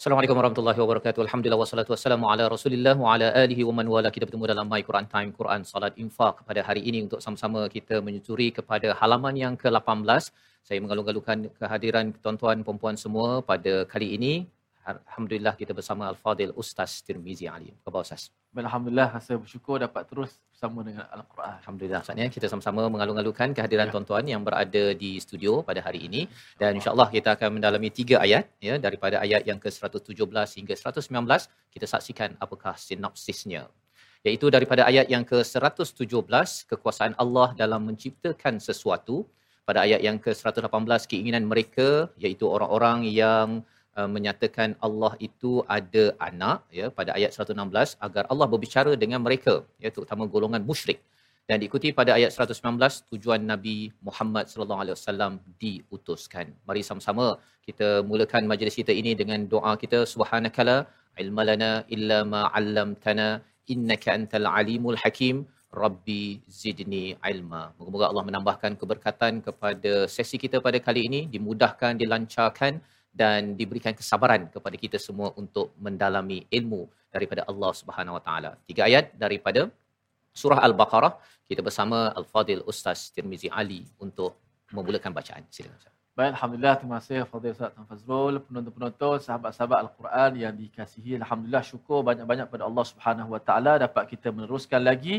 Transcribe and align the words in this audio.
Assalamualaikum 0.06 0.38
warahmatullahi 0.38 0.78
wabarakatuh. 0.83 1.20
Alhamdulillah 1.27 1.59
wassalatu 1.60 1.91
wassalamu 1.92 2.27
ala 2.33 2.45
Rasulillah 2.52 2.95
wa 3.05 3.14
ala 3.14 3.28
alihi 3.42 3.66
wa 3.69 3.73
man 3.78 3.87
wala. 3.95 4.09
Kita 4.14 4.22
bertemu 4.28 4.47
dalam 4.53 4.67
My 4.72 4.78
Quran 4.89 5.06
Time 5.14 5.31
Quran 5.39 5.67
Salat 5.70 5.98
Infak 6.03 6.47
pada 6.48 6.62
hari 6.69 6.83
ini 6.91 6.98
untuk 7.06 7.19
sama-sama 7.25 7.67
kita 7.67 7.98
menyusuri 8.06 8.55
kepada 8.58 8.94
halaman 9.00 9.34
yang 9.34 9.55
ke-18. 9.62 10.31
Saya 10.62 10.78
mengalung-alungkan 10.84 11.50
kehadiran 11.58 12.14
tuan-tuan 12.22 12.62
puan-puan 12.62 12.94
semua 13.05 13.42
pada 13.50 13.83
kali 13.94 14.14
ini. 14.14 14.33
Alhamdulillah 14.94 15.58
kita 15.58 15.75
bersama 15.75 16.06
Al-Fadil 16.12 16.55
Ustaz 16.55 17.03
Tirmizi 17.03 17.50
Ali. 17.56 17.75
Apa 17.75 17.91
khabar 17.91 18.06
Ustaz? 18.06 18.31
Alhamdulillah 18.65 19.09
rasa 19.17 19.33
bersyukur 19.43 19.77
dapat 19.85 20.03
terus 20.11 20.33
bersama 20.53 20.81
dengan 20.89 21.05
Al-Quran. 21.17 21.55
Alhamdulillah 21.61 22.01
Ustaz 22.05 22.17
ya. 22.23 22.27
Kita 22.33 22.47
sama-sama 22.53 22.89
mengalung-alungkan 22.95 23.53
kehadiran 23.57 23.89
Ya. 23.89 23.93
tuan-tuan 23.93 24.25
yang 24.33 24.43
berada 24.47 24.85
di 25.03 25.11
studio 25.25 25.61
pada 25.69 25.81
hari 25.87 26.01
ini 26.09 26.23
dan 26.61 26.71
insya-Allah 26.79 27.09
kita 27.17 27.37
akan 27.37 27.61
mendalami 27.61 27.89
tiga 27.93 28.17
ayat 28.27 28.45
ya 28.69 28.77
daripada 28.87 29.21
ayat 29.25 29.43
yang 29.51 29.59
ke-117 29.65 30.49
hingga 30.59 30.75
119 30.75 31.12
kita 31.75 31.87
saksikan 31.95 32.31
apakah 32.45 32.75
sinopsisnya 32.87 33.69
iaitu 34.27 34.47
daripada 34.57 34.83
ayat 34.91 35.07
yang 35.15 35.25
ke-117 35.31 36.49
kekuasaan 36.73 37.15
Allah 37.23 37.49
dalam 37.62 37.83
menciptakan 37.89 38.59
sesuatu 38.69 39.17
pada 39.69 39.83
ayat 39.87 40.01
yang 40.07 40.19
ke-118 40.25 41.11
keinginan 41.11 41.45
mereka 41.53 41.89
iaitu 42.25 42.47
orang-orang 42.57 43.07
yang 43.07 43.49
uh, 43.98 44.08
menyatakan 44.16 44.70
Allah 44.86 45.12
itu 45.28 45.52
ada 45.78 46.05
anak 46.28 46.58
ya 46.78 46.86
pada 46.98 47.11
ayat 47.19 47.30
116 47.36 47.97
agar 48.06 48.25
Allah 48.33 48.47
berbicara 48.53 48.92
dengan 49.03 49.20
mereka 49.27 49.55
ya 49.84 49.91
terutama 49.97 50.25
golongan 50.34 50.64
musyrik 50.70 51.00
dan 51.48 51.56
diikuti 51.62 51.88
pada 51.98 52.11
ayat 52.19 52.30
119 52.34 53.11
tujuan 53.11 53.42
Nabi 53.53 53.77
Muhammad 54.06 54.44
sallallahu 54.53 54.83
alaihi 54.83 54.97
wasallam 54.98 55.33
diutuskan. 55.62 56.47
Mari 56.69 56.83
sama-sama 56.88 57.27
kita 57.69 57.88
mulakan 58.11 58.44
majlis 58.53 58.77
kita 58.80 58.92
ini 59.00 59.12
dengan 59.20 59.42
doa 59.53 59.72
kita 59.83 60.00
subhanakala 60.12 60.77
ilmalana 61.22 61.70
illa 61.97 62.19
ma 62.33 62.42
'allamtana 62.50 63.28
innaka 63.75 64.10
antal 64.16 64.48
alimul 64.58 64.98
hakim 65.03 65.36
Rabbi 65.83 66.22
zidni 66.60 67.05
ilma. 67.31 67.62
Moga-moga 67.78 68.06
Allah 68.10 68.25
menambahkan 68.28 68.72
keberkatan 68.81 69.32
kepada 69.47 69.92
sesi 70.15 70.37
kita 70.44 70.59
pada 70.66 70.78
kali 70.87 71.03
ini, 71.09 71.21
dimudahkan, 71.34 72.00
dilancarkan 72.03 72.81
dan 73.21 73.56
diberikan 73.60 73.94
kesabaran 74.00 74.43
kepada 74.54 74.77
kita 74.84 74.99
semua 75.06 75.28
untuk 75.43 75.72
mendalami 75.87 76.38
ilmu 76.59 76.82
daripada 77.16 77.43
Allah 77.50 77.72
Subhanahu 77.81 78.16
Wa 78.19 78.22
Taala. 78.27 78.50
Tiga 78.69 78.82
ayat 78.88 79.04
daripada 79.25 79.62
surah 80.41 80.60
Al-Baqarah. 80.69 81.12
Kita 81.49 81.60
bersama 81.66 81.99
Al-Fadil 82.21 82.62
Ustaz 82.72 83.09
Tirmizi 83.15 83.49
Ali 83.60 83.81
untuk 84.06 84.32
memulakan 84.77 85.12
bacaan. 85.19 85.43
Silakan 85.54 85.78
Ustaz. 85.81 85.94
Baik, 86.16 86.31
Alhamdulillah. 86.37 86.75
Terima 86.81 86.97
kasih 87.00 87.19
Fadil 87.32 87.53
Ustaz 87.56 87.72
Tuan 87.77 87.87
Fazrul, 87.88 88.37
penonton-penonton, 88.44 89.16
sahabat-sahabat 89.27 89.78
Al-Quran 89.84 90.31
yang 90.44 90.54
dikasihi. 90.62 91.12
Alhamdulillah 91.22 91.65
syukur 91.72 91.98
banyak-banyak 92.09 92.47
pada 92.53 92.65
Allah 92.69 92.84
Subhanahu 92.93 93.31
Wa 93.37 93.41
Taala 93.48 93.72
dapat 93.87 94.04
kita 94.12 94.28
meneruskan 94.37 94.81
lagi 94.91 95.16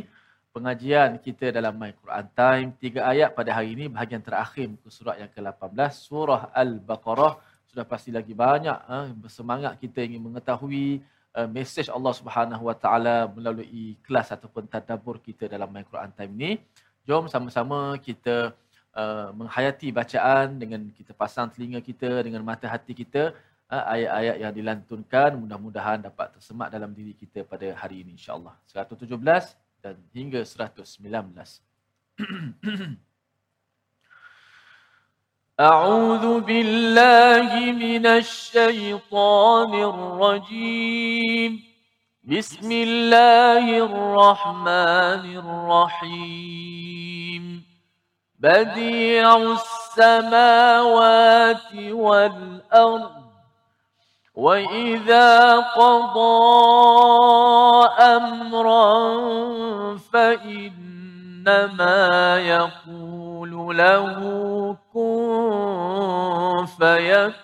pengajian 0.58 1.22
kita 1.22 1.54
dalam 1.58 1.74
My 1.82 1.94
Quran 2.02 2.26
Time. 2.34 2.68
Tiga 2.82 3.06
ayat 3.14 3.30
pada 3.38 3.54
hari 3.58 3.78
ini 3.78 3.86
bahagian 3.94 4.26
terakhir 4.26 4.66
muka 4.74 4.90
surat 4.90 5.16
yang 5.22 5.30
ke-18 5.30 5.92
surah 6.10 6.42
Al-Baqarah. 6.64 7.34
Sudah 7.78 7.94
pasti 7.94 8.10
lagi 8.10 8.34
banyak 8.34 8.74
eh, 8.74 9.14
bersemangat 9.14 9.78
kita 9.78 10.02
ingin 10.02 10.18
mengetahui 10.18 10.98
uh, 11.38 11.46
mesej 11.46 11.94
Allah 11.94 12.10
Subhanahu 12.10 12.66
Wa 12.66 12.74
Taala 12.74 13.30
melalui 13.30 14.02
kelas 14.02 14.34
ataupun 14.34 14.66
tadabbur 14.66 15.22
kita 15.22 15.46
dalam 15.46 15.70
My 15.70 15.86
Quran 15.86 16.10
Time 16.10 16.34
ini. 16.42 16.52
Jom 17.06 17.30
sama-sama 17.30 17.94
kita 18.02 18.58
uh, 18.98 19.30
menghayati 19.30 19.94
bacaan 19.94 20.58
dengan 20.58 20.90
kita 20.90 21.14
pasang 21.14 21.54
telinga 21.54 21.78
kita 21.78 22.26
dengan 22.26 22.42
mata 22.42 22.66
hati 22.66 22.98
kita 22.98 23.38
uh, 23.70 23.86
ayat-ayat 23.94 24.36
yang 24.42 24.54
dilantunkan 24.58 25.38
mudah-mudahan 25.38 26.02
dapat 26.02 26.34
tersemak 26.34 26.74
dalam 26.74 26.98
diri 26.98 27.14
kita 27.14 27.46
pada 27.46 27.78
hari 27.78 28.02
ini 28.02 28.18
insya-Allah. 28.18 28.58
117 28.74 29.06
dan 29.86 29.94
hingga 30.18 30.42
119. 30.42 30.98
أعوذ 35.60 36.40
بالله 36.40 37.72
من 37.72 38.06
الشيطان 38.06 39.74
الرجيم. 39.74 41.64
بسم 42.24 42.72
الله 42.72 43.78
الرحمن 43.86 45.38
الرحيم. 46.06 47.64
بديع 48.40 49.38
السماوات 49.98 50.78
والأرض. 51.92 53.12
وإذا 54.36 55.58
قضى 55.58 56.28
أمرا 58.00 59.18
فإنما 60.14 60.78
يقول 62.38 63.27
له 63.54 64.16
كن 64.94 66.66
فيكون. 66.80 67.38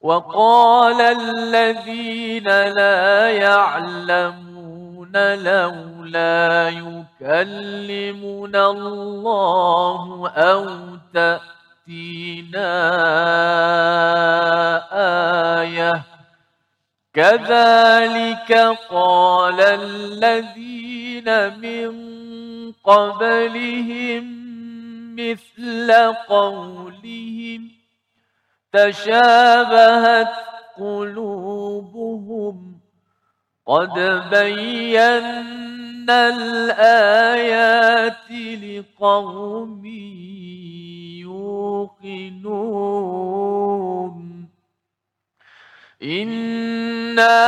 وقال 0.00 1.00
الذين 1.00 2.48
لا 2.48 3.30
يعلمون 3.30 5.34
لولا 5.34 6.68
يكلمنا 6.68 8.70
الله 8.70 10.30
أو 10.30 10.66
تأتينا 11.14 12.72
آية. 15.62 16.02
كذلك 17.14 18.76
قال 18.90 19.60
الذين 19.60 21.58
من 21.58 22.15
قبلهم 22.84 24.24
مثل 25.16 25.92
قولهم 26.28 27.70
تشابهت 28.72 30.32
قلوبهم 30.76 32.56
قد 33.66 33.94
بينا 34.30 36.28
الآيات 36.28 38.30
لقوم 38.62 39.86
يوقنون. 42.06 44.16
إنا 46.02 47.46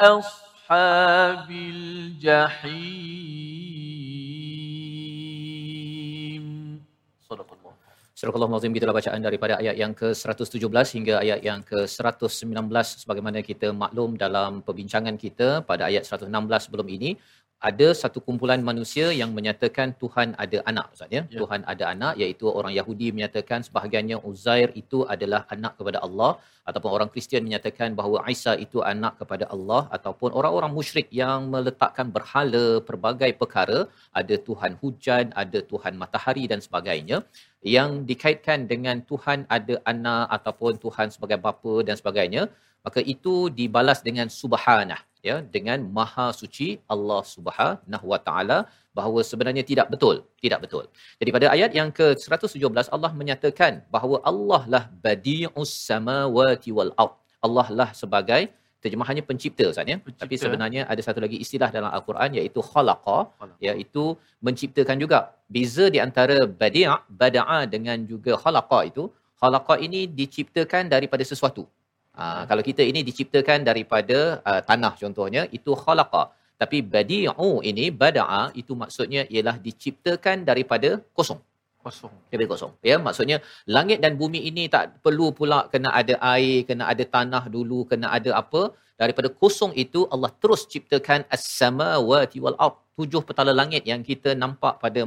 أصحاب 0.00 1.50
الجحيم 1.50 3.10
Surah 8.20 8.36
Al-Azim 8.36 8.74
itulah 8.76 8.92
bacaan 8.92 9.20
daripada 9.24 9.54
ayat 9.62 9.76
yang 9.80 9.92
ke-117 9.96 10.86
hingga 10.96 11.14
ayat 11.24 11.40
yang 11.40 11.60
ke-119 11.64 12.52
sebagaimana 13.02 13.40
kita 13.40 13.72
maklum 13.82 14.20
dalam 14.20 14.60
perbincangan 14.66 15.16
kita 15.22 15.48
pada 15.64 15.88
ayat 15.88 16.04
116 16.04 16.28
sebelum 16.68 16.84
ini 16.96 17.16
ada 17.68 17.88
satu 18.00 18.18
kumpulan 18.26 18.60
manusia 18.68 19.06
yang 19.20 19.30
menyatakan 19.36 19.88
Tuhan 20.02 20.28
ada 20.44 20.58
anak 20.70 20.86
Ustaz 20.94 21.10
ya. 21.16 21.22
Ya. 21.28 21.40
Tuhan 21.40 21.60
ada 21.72 21.84
anak 21.92 22.12
iaitu 22.22 22.44
orang 22.58 22.72
Yahudi 22.78 23.08
menyatakan 23.16 23.60
sebahagiannya 23.66 24.18
Uzair 24.30 24.68
itu 24.82 24.98
adalah 25.14 25.40
anak 25.54 25.72
kepada 25.78 26.00
Allah 26.06 26.32
ataupun 26.70 26.90
orang 26.96 27.10
Kristian 27.12 27.42
menyatakan 27.48 27.92
bahawa 27.98 28.18
Isa 28.34 28.52
itu 28.64 28.78
anak 28.92 29.12
kepada 29.20 29.44
Allah 29.54 29.82
ataupun 29.96 30.30
orang-orang 30.38 30.72
musyrik 30.78 31.08
yang 31.20 31.48
meletakkan 31.54 32.08
berhala 32.16 32.64
pelbagai 32.88 33.30
perkara 33.42 33.78
ada 34.20 34.36
Tuhan 34.48 34.72
hujan, 34.80 35.26
ada 35.42 35.60
Tuhan 35.70 35.94
matahari 36.02 36.44
dan 36.52 36.62
sebagainya 36.66 37.18
yang 37.76 37.90
dikaitkan 38.10 38.64
dengan 38.72 39.04
Tuhan 39.10 39.44
ada 39.58 39.76
anak 39.92 40.26
ataupun 40.38 40.80
Tuhan 40.84 41.08
sebagai 41.14 41.40
bapa 41.46 41.74
dan 41.88 41.96
sebagainya 42.00 42.44
maka 42.86 43.00
itu 43.14 43.34
dibalas 43.60 44.00
dengan 44.08 44.28
subhanah 44.40 45.00
ya 45.28 45.36
dengan 45.54 45.78
maha 45.96 46.26
suci 46.40 46.68
Allah 46.94 47.22
Subhanahu 47.34 48.06
wa 48.12 48.20
taala 48.26 48.58
bahawa 48.98 49.20
sebenarnya 49.30 49.64
tidak 49.70 49.86
betul 49.94 50.16
tidak 50.44 50.60
betul. 50.64 50.84
Jadi 51.20 51.30
pada 51.36 51.46
ayat 51.56 51.70
yang 51.78 51.90
ke-117 51.98 52.88
Allah 52.96 53.12
menyatakan 53.20 53.72
bahawa 53.94 54.16
Allah 54.30 54.62
lah 54.74 54.84
badi'us 55.04 55.74
samawati 55.88 56.72
wal 56.78 56.92
ard. 57.04 57.14
Allah 57.46 57.66
lah 57.80 57.90
sebagai 58.00 58.42
terjemahannya 58.84 59.24
pencipta 59.28 59.64
Ustaz 59.72 59.90
ya. 59.92 59.96
Pencipta. 60.04 60.22
tapi 60.24 60.34
sebenarnya 60.42 60.82
ada 60.92 61.02
satu 61.06 61.20
lagi 61.24 61.36
istilah 61.44 61.68
dalam 61.76 61.90
al-Quran 61.96 62.30
iaitu 62.38 62.60
khalaqa 62.70 63.18
iaitu 63.68 64.04
menciptakan 64.46 64.96
juga. 65.04 65.20
Beza 65.54 65.86
di 65.94 65.98
antara 66.06 66.38
badi' 66.62 66.86
bada'a 67.22 67.60
dengan 67.74 67.98
juga 68.12 68.32
khalaqa 68.42 68.80
itu 68.90 69.04
khalaqa 69.40 69.74
ini 69.86 70.00
diciptakan 70.20 70.84
daripada 70.94 71.24
sesuatu 71.32 71.64
Ha, 72.20 72.24
kalau 72.48 72.62
kita 72.68 72.82
ini 72.90 73.00
diciptakan 73.08 73.58
daripada 73.68 74.18
uh, 74.50 74.60
tanah 74.70 74.92
contohnya 75.02 75.42
itu 75.58 75.72
khalaqa. 75.82 76.24
Tapi 76.62 76.78
badi'u 76.94 77.50
ini 77.70 77.84
bada'a 78.02 78.42
itu 78.60 78.72
maksudnya 78.82 79.22
ialah 79.34 79.56
diciptakan 79.66 80.44
daripada 80.50 80.90
kosong. 81.16 81.40
Kosong. 81.84 82.12
Daripada 82.28 82.48
kosong. 82.52 82.72
Ya 82.90 82.96
maksudnya 83.06 83.36
langit 83.76 83.98
dan 84.04 84.12
bumi 84.20 84.40
ini 84.50 84.64
tak 84.74 85.00
perlu 85.04 85.32
pula 85.38 85.60
kena 85.72 85.90
ada 86.00 86.14
air 86.34 86.58
kena 86.68 86.84
ada 86.92 87.04
tanah 87.16 87.42
dulu 87.56 87.80
kena 87.90 88.12
ada 88.18 88.30
apa. 88.42 88.62
Daripada 89.00 89.28
kosong 89.42 89.72
itu 89.84 90.00
Allah 90.14 90.30
terus 90.42 90.62
ciptakan 90.72 91.24
as-samawati 91.36 92.38
wal 92.44 92.58
ard 92.66 92.76
tujuh 93.00 93.22
petala 93.28 93.52
langit 93.60 93.82
yang 93.90 94.04
kita 94.10 94.36
nampak 94.42 94.76
pada 94.84 95.02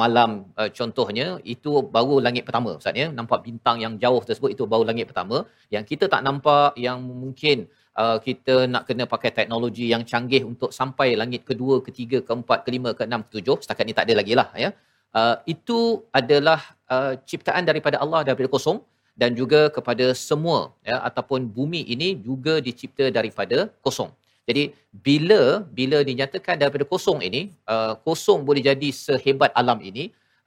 malam 0.00 0.30
uh, 0.60 0.70
contohnya 0.78 1.26
itu 1.52 1.70
baru 1.96 2.16
langit 2.26 2.44
pertama 2.48 2.70
ustaz 2.80 3.00
ya. 3.02 3.06
Nampak 3.18 3.38
bintang 3.46 3.76
yang 3.84 3.94
jauh 4.02 4.20
tersebut 4.28 4.50
itu 4.54 4.64
baru 4.72 4.84
langit 4.90 5.06
pertama. 5.10 5.36
Yang 5.74 5.84
kita 5.90 6.04
tak 6.14 6.22
nampak 6.26 6.76
yang 6.86 6.98
mungkin 7.22 7.64
uh, 8.02 8.18
kita 8.26 8.54
nak 8.72 8.84
kena 8.88 9.04
pakai 9.14 9.30
teknologi 9.38 9.86
yang 9.92 10.02
canggih 10.10 10.42
untuk 10.50 10.70
sampai 10.78 11.08
langit 11.22 11.42
kedua 11.48 11.76
ketiga 11.86 12.20
keempat 12.28 12.58
kelima 12.66 12.92
keenam 12.98 13.24
ketujuh 13.26 13.56
setakat 13.64 13.84
ni 13.88 13.96
tak 13.98 14.06
ada 14.08 14.16
lagi 14.20 14.36
lah 14.40 14.48
ya. 14.64 14.70
Uh, 15.16 15.36
itu 15.54 15.78
adalah 16.20 16.60
uh, 16.92 17.12
ciptaan 17.28 17.64
daripada 17.70 17.96
Allah 18.04 18.20
daripada 18.28 18.48
kosong 18.52 18.78
dan 19.16 19.32
juga 19.40 19.60
kepada 19.76 20.06
semua 20.28 20.58
ya 20.84 20.96
ataupun 21.08 21.48
bumi 21.56 21.80
ini 21.94 22.08
juga 22.28 22.60
dicipta 22.66 23.08
daripada 23.18 23.72
kosong 23.86 24.12
jadi 24.48 24.64
bila 25.06 25.40
bila 25.78 25.98
dinyatakan 26.08 26.54
daripada 26.62 26.84
kosong 26.92 27.18
ini 27.28 27.42
uh, 27.72 27.98
kosong 28.06 28.46
boleh 28.48 28.62
jadi 28.70 28.88
sehebat 28.94 29.50
alam 29.60 29.82
ini 29.90 30.04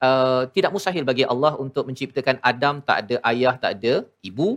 uh, 0.08 0.44
tidak 0.56 0.72
mustahil 0.76 1.04
bagi 1.12 1.26
Allah 1.34 1.54
untuk 1.66 1.84
menciptakan 1.90 2.40
Adam 2.52 2.80
tak 2.90 2.98
ada 3.04 3.16
ayah 3.32 3.54
tak 3.64 3.72
ada 3.78 3.94
ibu. 4.30 4.50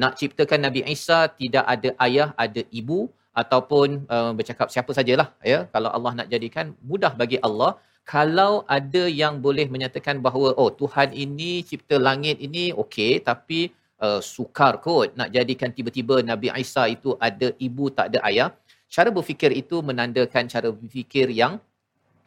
Nak 0.00 0.12
ciptakan 0.20 0.60
Nabi 0.66 0.80
Isa 0.96 1.18
tidak 1.40 1.64
ada 1.74 1.90
ayah 2.08 2.28
ada 2.44 2.64
ibu. 2.80 3.00
Ataupun 3.40 3.88
uh, 4.14 4.32
bercakap 4.36 4.68
siapa 4.72 4.90
sajalah 4.96 5.28
ya. 5.52 5.58
Kalau 5.74 5.90
Allah 5.96 6.12
nak 6.18 6.28
jadikan 6.32 6.72
mudah 6.90 7.12
bagi 7.20 7.36
Allah. 7.48 7.76
Kalau 8.12 8.52
ada 8.76 9.02
yang 9.20 9.34
boleh 9.44 9.66
menyatakan 9.74 10.16
bahawa 10.26 10.48
oh 10.62 10.70
Tuhan 10.80 11.12
ini 11.24 11.52
cipta 11.68 11.96
langit 12.08 12.40
ini 12.46 12.64
okey. 12.82 13.12
Tapi 13.28 13.60
uh, 14.00 14.20
sukar 14.24 14.80
kot 14.86 15.12
nak 15.20 15.28
jadikan 15.36 15.68
tiba-tiba 15.76 16.16
Nabi 16.30 16.48
Isa 16.64 16.88
itu 16.96 17.12
ada 17.28 17.52
ibu 17.68 17.92
tak 17.98 18.08
ada 18.12 18.20
ayah 18.30 18.48
cara 18.94 19.08
berfikir 19.16 19.50
itu 19.62 19.76
menandakan 19.88 20.44
cara 20.54 20.68
berfikir 20.80 21.28
yang 21.40 21.54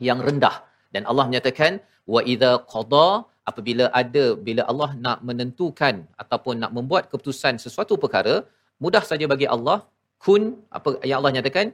yang 0.08 0.20
rendah. 0.28 0.56
Dan 0.94 1.04
Allah 1.10 1.26
menyatakan 1.30 1.72
wa 2.14 2.22
idza 2.34 2.52
qada 2.74 3.10
apabila 3.50 3.86
ada 4.02 4.26
bila 4.48 4.62
Allah 4.72 4.90
nak 5.06 5.20
menentukan 5.28 5.96
ataupun 6.24 6.56
nak 6.64 6.72
membuat 6.78 7.04
keputusan 7.12 7.56
sesuatu 7.66 7.94
perkara 8.04 8.36
mudah 8.84 9.04
saja 9.12 9.26
bagi 9.34 9.48
Allah 9.56 9.78
kun 10.26 10.44
apa 10.78 10.90
yang 11.10 11.18
Allah 11.20 11.34
nyatakan 11.38 11.68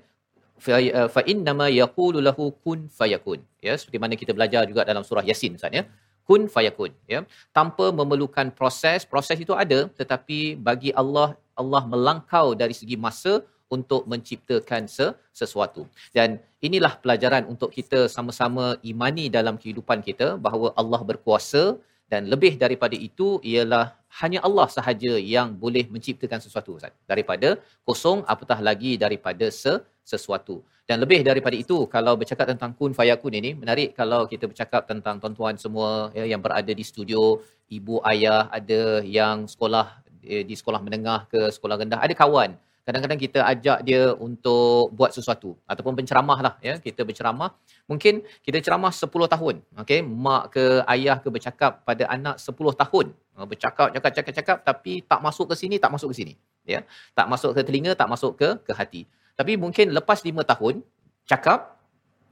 fa 0.65 0.79
uh, 0.79 1.07
fa 1.15 1.21
innama 1.31 1.67
yaqulu 1.81 2.19
lahu 2.27 2.43
kun 2.65 2.79
fayakun. 2.99 3.39
Ya 3.67 3.73
seperti 3.79 3.99
mana 4.03 4.15
kita 4.21 4.31
belajar 4.37 4.63
juga 4.71 4.81
dalam 4.89 5.05
surah 5.07 5.25
yasin 5.29 5.57
Ustaz 5.59 5.79
ya. 5.79 5.83
Kun 6.27 6.43
fayakun 6.55 6.91
ya. 7.13 7.19
Tanpa 7.57 7.85
memerlukan 7.99 8.47
proses 8.59 9.01
proses 9.13 9.37
itu 9.45 9.53
ada 9.63 9.79
tetapi 9.99 10.39
bagi 10.67 10.91
Allah 11.01 11.27
Allah 11.61 11.83
melangkau 11.93 12.47
dari 12.61 12.75
segi 12.79 12.97
masa 13.05 13.33
untuk 13.71 14.06
menciptakan 14.12 14.85
se- 14.95 15.15
sesuatu 15.33 15.83
dan 16.17 16.38
inilah 16.62 16.94
pelajaran 17.03 17.44
untuk 17.50 17.69
kita 17.73 18.06
sama-sama 18.15 18.77
imani 18.91 19.25
dalam 19.27 19.57
kehidupan 19.62 20.00
kita 20.06 20.38
bahawa 20.38 20.69
Allah 20.77 21.01
berkuasa 21.01 21.75
dan 22.06 22.29
lebih 22.29 22.53
daripada 22.62 22.94
itu 22.94 23.41
ialah 23.41 23.97
hanya 24.21 24.39
Allah 24.47 24.67
sahaja 24.69 25.13
yang 25.17 25.57
boleh 25.63 25.89
menciptakan 25.94 26.39
sesuatu 26.45 26.77
Ustaz. 26.77 26.94
Daripada 27.12 27.57
kosong 27.88 28.21
apatah 28.33 28.59
lagi 28.62 28.95
daripada 28.95 29.50
se- 29.50 29.81
sesuatu. 30.06 30.61
Dan 30.85 31.01
lebih 31.03 31.25
daripada 31.25 31.57
itu 31.57 31.77
kalau 31.89 32.13
bercakap 32.13 32.45
tentang 32.45 32.71
kun 32.77 32.94
fayakun 32.94 33.33
ini 33.33 33.51
menarik 33.57 33.97
kalau 34.00 34.29
kita 34.29 34.45
bercakap 34.45 34.85
tentang 34.85 35.18
tuan-tuan 35.18 35.57
semua 35.57 36.13
ya, 36.13 36.29
yang 36.29 36.41
berada 36.45 36.69
di 36.69 36.85
studio, 36.85 37.41
ibu 37.73 37.97
ayah 38.06 38.45
ada 38.53 39.01
yang 39.01 39.50
sekolah 39.50 39.85
eh, 40.21 40.45
di 40.45 40.53
sekolah 40.53 40.79
menengah 40.85 41.25
ke 41.25 41.50
sekolah 41.57 41.81
rendah, 41.81 42.00
ada 42.06 42.13
kawan 42.13 42.53
kadang-kadang 42.85 43.17
kita 43.17 43.39
ajak 43.41 43.81
dia 43.81 44.13
untuk 44.13 44.94
buat 44.94 45.09
sesuatu 45.09 45.57
ataupun 45.65 45.97
penceramah 45.97 46.39
lah 46.45 46.54
ya. 46.61 46.77
Kita 46.77 47.01
berceramah. 47.01 47.49
Mungkin 47.89 48.21
kita 48.45 48.61
ceramah 48.61 48.94
10 48.94 49.09
tahun 49.09 49.56
okey. 49.81 49.99
Mak 50.06 50.44
ke 50.54 50.63
ayah 50.94 51.18
ke 51.18 51.27
bercakap 51.33 51.81
pada 51.81 52.06
anak 52.06 52.37
10 52.37 52.54
tahun. 52.54 53.06
Uh, 53.35 53.45
bercakap 53.49 53.89
cakap 53.89 54.11
cakap 54.13 54.33
cakap 54.37 54.57
tapi 54.61 55.01
tak 55.01 55.19
masuk 55.25 55.51
ke 55.51 55.56
sini 55.57 55.75
tak 55.81 55.89
masuk 55.89 56.13
ke 56.13 56.15
sini 56.21 56.33
ya. 56.63 56.85
Tak 57.18 57.25
masuk 57.25 57.57
ke 57.57 57.61
telinga 57.65 57.97
tak 57.97 58.06
masuk 58.06 58.37
ke 58.37 58.49
ke 58.61 58.71
hati. 58.77 59.01
Tapi 59.33 59.57
mungkin 59.57 59.89
lepas 59.89 60.21
5 60.21 60.31
tahun 60.45 60.85
cakap 61.25 61.81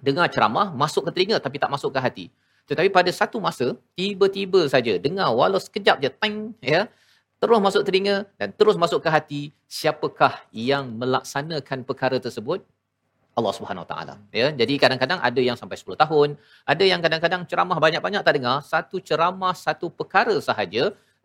dengar 0.05 0.29
ceramah 0.29 0.69
masuk 0.69 1.09
ke 1.09 1.11
telinga 1.17 1.41
tapi 1.41 1.57
tak 1.57 1.73
masuk 1.73 1.89
ke 1.89 1.99
hati. 1.99 2.25
Tetapi 2.69 2.93
pada 2.93 3.11
satu 3.11 3.41
masa 3.43 3.75
tiba-tiba 3.97 4.69
saja 4.71 4.95
dengar 5.01 5.33
walau 5.35 5.59
sekejap 5.59 5.99
je 5.99 6.09
tang 6.13 6.55
ya 6.63 6.87
terus 7.43 7.59
masuk 7.67 7.81
telinga 7.87 8.17
dan 8.39 8.49
terus 8.59 8.75
masuk 8.83 8.99
ke 9.05 9.09
hati 9.15 9.41
siapakah 9.77 10.33
yang 10.69 10.87
melaksanakan 11.01 11.79
perkara 11.89 12.15
tersebut? 12.25 12.63
Allah 13.37 13.53
Subhanahu 13.57 13.83
Wa 13.83 13.89
Taala. 13.91 14.15
Ya 14.39 14.47
jadi 14.59 14.73
kadang-kadang 14.83 15.19
ada 15.29 15.41
yang 15.47 15.57
sampai 15.61 15.75
10 15.81 15.99
tahun 16.03 16.29
ada 16.73 16.83
yang 16.91 17.01
kadang-kadang 17.05 17.41
ceramah 17.49 17.77
banyak-banyak 17.85 18.21
tak 18.27 18.33
dengar 18.39 18.57
satu 18.71 18.95
ceramah 19.09 19.51
satu 19.65 19.91
perkara 19.99 20.35
sahaja 20.47 20.83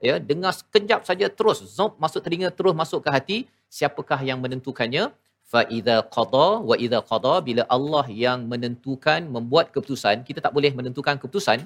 ya 0.08 0.14
dengar 0.30 0.52
sekejap 0.58 1.06
saja 1.08 1.26
terus 1.38 1.62
zop 1.76 1.94
masuk 2.04 2.20
telinga 2.26 2.50
terus 2.58 2.74
masuk 2.82 3.00
ke 3.06 3.10
hati 3.16 3.38
siapakah 3.78 4.20
yang 4.30 4.42
menentukannya? 4.42 5.14
Fa 5.52 5.60
idza 5.78 5.96
qada 6.14 6.48
wa 6.70 6.76
idza 6.84 6.98
qada 7.10 7.34
bila 7.46 7.62
Allah 7.76 8.06
yang 8.24 8.42
menentukan 8.52 9.20
membuat 9.36 9.70
keputusan 9.74 10.26
kita 10.28 10.42
tak 10.44 10.52
boleh 10.56 10.72
menentukan 10.78 11.14
keputusan 11.22 11.62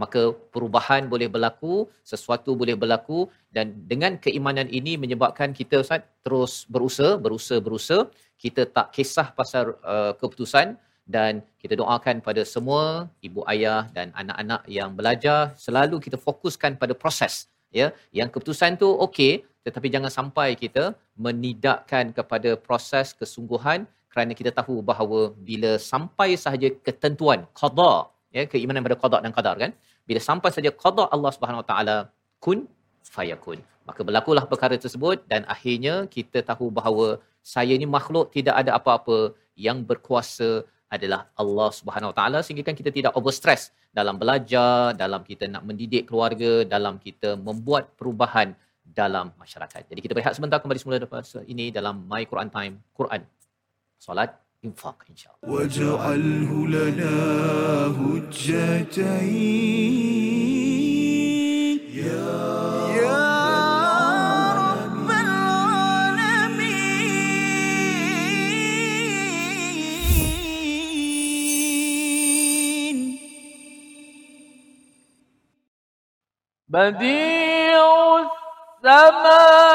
maka 0.00 0.32
perubahan 0.54 1.06
boleh 1.12 1.28
berlaku 1.28 1.88
sesuatu 2.00 2.56
boleh 2.56 2.76
berlaku 2.82 3.28
dan 3.52 3.76
dengan 3.84 4.16
keimanan 4.16 4.68
ini 4.72 4.96
menyebabkan 4.96 5.52
kita 5.52 5.84
Ustaz 5.84 6.02
terus 6.24 6.64
berusaha 6.74 7.20
berusaha 7.20 7.60
berusaha. 7.60 8.08
Kita 8.42 8.66
tak 8.66 8.90
kisah 8.96 9.30
pasal 9.38 9.78
uh, 9.86 10.12
keputusan 10.18 10.74
dan 11.06 11.46
kita 11.62 11.78
doakan 11.78 12.18
pada 12.26 12.42
semua 12.42 13.06
ibu 13.22 13.46
ayah 13.52 13.86
dan 13.94 14.10
anak-anak 14.18 14.62
yang 14.66 14.90
belajar. 14.98 15.54
Selalu 15.54 16.02
kita 16.02 16.18
fokuskan 16.18 16.80
pada 16.80 16.94
proses 16.96 17.46
ya. 17.70 17.94
Yang 18.10 18.28
keputusan 18.34 18.80
tu 18.82 18.88
okey 19.06 19.44
tetapi 19.62 19.86
jangan 19.94 20.10
sampai 20.10 20.58
kita 20.58 20.98
menidakkan 21.14 22.10
kepada 22.10 22.58
proses 22.58 23.14
kesungguhan 23.14 23.86
kerana 24.12 24.36
kita 24.36 24.50
tahu 24.52 24.84
bahawa 24.84 25.32
bila 25.48 25.80
sampai 25.80 26.36
sahaja 26.36 26.68
ketentuan 26.86 27.48
qada 27.56 28.11
ya 28.36 28.42
keimanan 28.52 28.82
pada 28.86 28.96
qada 29.02 29.18
dan 29.24 29.32
qadar 29.38 29.54
kan? 29.62 29.70
Bila 30.08 30.20
sampai 30.28 30.50
saja 30.56 30.70
qada 30.84 31.04
Allah 31.14 31.30
Subhanahu 31.36 31.62
Wa 31.62 31.68
Taala 31.70 31.96
kun 32.44 32.58
fayakun. 33.14 33.60
Maka 33.88 34.00
berlakulah 34.08 34.44
perkara 34.52 34.74
tersebut 34.84 35.26
dan 35.30 35.42
akhirnya 35.54 35.94
kita 36.16 36.38
tahu 36.50 36.66
bahawa 36.78 37.06
saya 37.54 37.74
ni 37.82 37.86
makhluk 37.96 38.30
tidak 38.36 38.54
ada 38.62 38.78
apa-apa 38.78 39.34
yang 39.66 39.78
berkuasa 39.90 40.62
adalah 40.96 41.20
Allah 41.42 41.68
Subhanahu 41.78 42.10
Wa 42.12 42.16
Taala. 42.18 42.38
Sehingga 42.46 42.64
kan 42.68 42.76
kita 42.80 42.90
tidak 42.98 43.12
overstress 43.18 43.62
dalam 43.98 44.16
belajar, 44.22 44.96
dalam 45.02 45.22
kita 45.30 45.44
nak 45.54 45.62
mendidik 45.68 46.08
keluarga, 46.08 46.52
dalam 46.74 46.96
kita 47.06 47.36
membuat 47.36 47.92
perubahan 47.98 48.56
dalam 49.00 49.32
masyarakat. 49.40 49.88
Jadi 49.88 50.00
kita 50.04 50.12
berehat 50.16 50.34
sebentar 50.36 50.58
kembali 50.60 50.78
semula 50.80 51.00
dapat 51.00 51.24
ini 51.48 51.72
dalam 51.72 52.04
My 52.10 52.22
Quran 52.28 52.48
Time, 52.52 52.74
Quran, 52.92 53.22
Solat, 53.96 54.36
Infak 54.62 54.98
insya-Allah. 55.10 55.42
واجعله 55.42 56.50
لنا 56.70 57.16
هجتين. 57.98 59.02
يا 61.98 62.30
رب 64.54 65.10
العالمين. 65.10 65.82
بديع 76.68 77.82
السماوات 78.22 79.71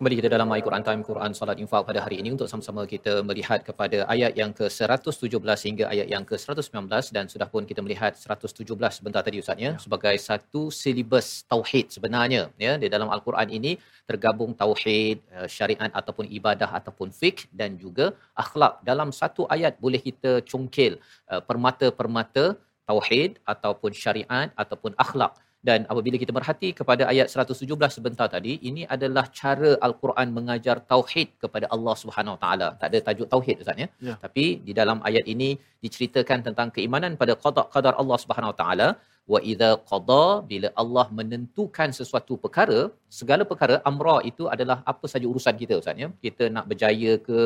Kembali 0.00 0.16
kita 0.16 0.32
dalam 0.32 0.48
My 0.48 0.64
Quran 0.64 0.80
Time 0.80 1.02
Quran 1.04 1.36
Salat 1.36 1.60
Infak 1.60 1.84
pada 1.84 2.00
hari 2.00 2.16
ini 2.24 2.32
untuk 2.32 2.48
sama-sama 2.48 2.88
kita 2.92 3.20
melihat 3.20 3.60
kepada 3.66 3.98
ayat 4.08 4.32
yang 4.32 4.48
ke-117 4.58 5.60
hingga 5.68 5.84
ayat 5.92 6.08
yang 6.12 6.24
ke-119 6.24 6.88
dan 7.16 7.28
sudah 7.32 7.44
pun 7.52 7.68
kita 7.70 7.84
melihat 7.84 8.16
117 8.16 8.64
sebentar 8.96 9.20
tadi 9.26 9.44
Ustaz 9.44 9.60
ya. 9.60 9.72
sebagai 9.84 10.16
satu 10.28 10.72
silibus 10.72 11.44
tauhid 11.52 11.92
sebenarnya 11.92 12.48
ya. 12.56 12.80
Di 12.80 12.88
dalam 12.94 13.12
Al-Quran 13.12 13.52
ini 13.58 13.76
tergabung 14.08 14.56
tauhid 14.62 15.20
eh, 15.36 15.48
syariat 15.56 15.92
ataupun 15.92 16.32
ibadah 16.38 16.70
ataupun 16.80 17.12
fiqh 17.20 17.44
dan 17.52 17.76
juga 17.76 18.16
akhlak. 18.44 18.80
Dalam 18.80 19.12
satu 19.20 19.44
ayat 19.52 19.76
boleh 19.84 20.00
kita 20.08 20.40
congkil 20.48 20.96
eh, 20.96 21.42
permata-permata 21.44 22.56
tauhid 22.88 23.36
ataupun 23.44 23.92
syariat 23.92 24.48
ataupun 24.56 24.96
akhlak 24.96 25.36
dan 25.68 25.80
apabila 25.92 26.16
kita 26.20 26.32
berhati 26.36 26.68
kepada 26.78 27.02
ayat 27.12 27.26
117 27.32 27.96
sebentar 27.96 28.26
tadi 28.34 28.52
ini 28.68 28.82
adalah 28.94 29.24
cara 29.40 29.70
al-Quran 29.86 30.28
mengajar 30.36 30.76
tauhid 30.92 31.28
kepada 31.42 31.66
Allah 31.74 31.94
Subhanahu 32.02 32.34
Wa 32.36 32.40
taala. 32.44 32.68
Tak 32.80 32.88
ada 32.90 32.98
tajuk 33.08 33.28
tauhid 33.34 33.56
ustaz 33.62 33.82
ya? 33.82 33.88
Ya. 34.08 34.14
tapi 34.24 34.44
di 34.66 34.72
dalam 34.80 34.98
ayat 35.08 35.26
ini 35.34 35.50
diceritakan 35.84 36.38
tentang 36.46 36.70
keimanan 36.76 37.12
pada 37.22 37.34
qada 37.44 37.64
qadar 37.74 37.94
Allah 38.02 38.18
Subhanahu 38.24 38.52
Wa 38.52 38.58
taala. 38.62 38.88
Wa 39.32 39.40
idza 39.50 39.70
qada 39.90 40.24
bila 40.50 40.68
Allah 40.82 41.06
menentukan 41.18 41.88
sesuatu 41.98 42.34
perkara 42.44 42.78
segala 43.18 43.42
perkara 43.50 43.76
amra 43.90 44.16
itu 44.30 44.44
adalah 44.54 44.78
apa 44.92 45.06
saja 45.12 45.26
urusan 45.32 45.54
kita 45.62 45.76
ustaz 45.82 46.02
ya? 46.04 46.10
Kita 46.24 46.46
nak 46.56 46.66
berjaya 46.72 47.12
ke 47.28 47.40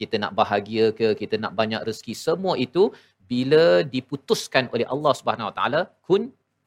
kita 0.00 0.16
nak 0.22 0.32
bahagia 0.40 0.86
ke 1.00 1.08
kita 1.22 1.36
nak 1.42 1.54
banyak 1.60 1.82
rezeki 1.90 2.16
semua 2.26 2.54
itu 2.68 2.84
bila 3.32 3.66
diputuskan 3.96 4.66
oleh 4.74 4.88
Allah 4.94 5.14
Subhanahu 5.18 5.50
Wa 5.50 5.56
taala 5.58 5.82
kun 6.08 6.24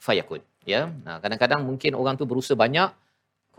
fayakun 0.07 0.43
ya? 0.65 0.81
Nah 1.05 1.17
kadang-kadang 1.23 1.61
mungkin 1.69 1.91
orang 2.01 2.15
tu 2.19 2.25
berusaha 2.31 2.57
banyak 2.57 2.89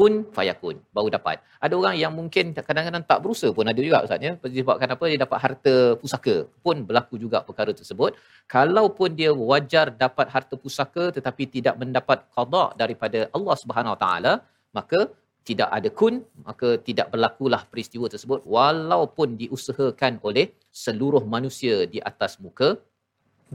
kun 0.01 0.15
fayakun 0.37 0.77
baru 0.97 1.09
dapat. 1.17 1.37
Ada 1.65 1.75
orang 1.81 1.95
yang 2.03 2.13
mungkin 2.19 2.45
kadang-kadang 2.69 3.05
tak 3.11 3.19
berusaha 3.25 3.53
pun 3.57 3.69
ada 3.73 3.81
juga 3.87 3.99
ustaz 4.07 4.27
ya? 4.27 4.33
Disebabkan 4.55 4.89
apa? 4.95 5.05
Dia 5.13 5.21
dapat 5.25 5.39
harta 5.45 5.75
pusaka 6.01 6.37
pun 6.65 6.77
berlaku 6.89 7.15
juga 7.25 7.39
perkara 7.49 7.73
tersebut. 7.81 8.17
Kalaupun 8.55 9.09
dia 9.21 9.31
wajar 9.51 9.87
dapat 10.05 10.27
harta 10.35 10.55
pusaka 10.65 11.05
tetapi 11.17 11.45
tidak 11.57 11.75
mendapat 11.83 12.25
qada 12.37 12.65
daripada 12.83 13.21
Allah 13.37 13.57
Subhanahu 13.63 13.97
taala 14.05 14.33
maka 14.79 15.01
tidak 15.49 15.69
ada 15.77 15.89
kun 16.01 16.15
maka 16.49 16.69
tidak 16.89 17.07
berlakulah 17.13 17.63
peristiwa 17.73 18.07
tersebut. 18.15 18.41
Walaupun 18.57 19.37
diusahakan 19.43 20.15
oleh 20.29 20.47
seluruh 20.85 21.25
manusia 21.35 21.77
di 21.95 22.01
atas 22.11 22.35
muka 22.45 22.69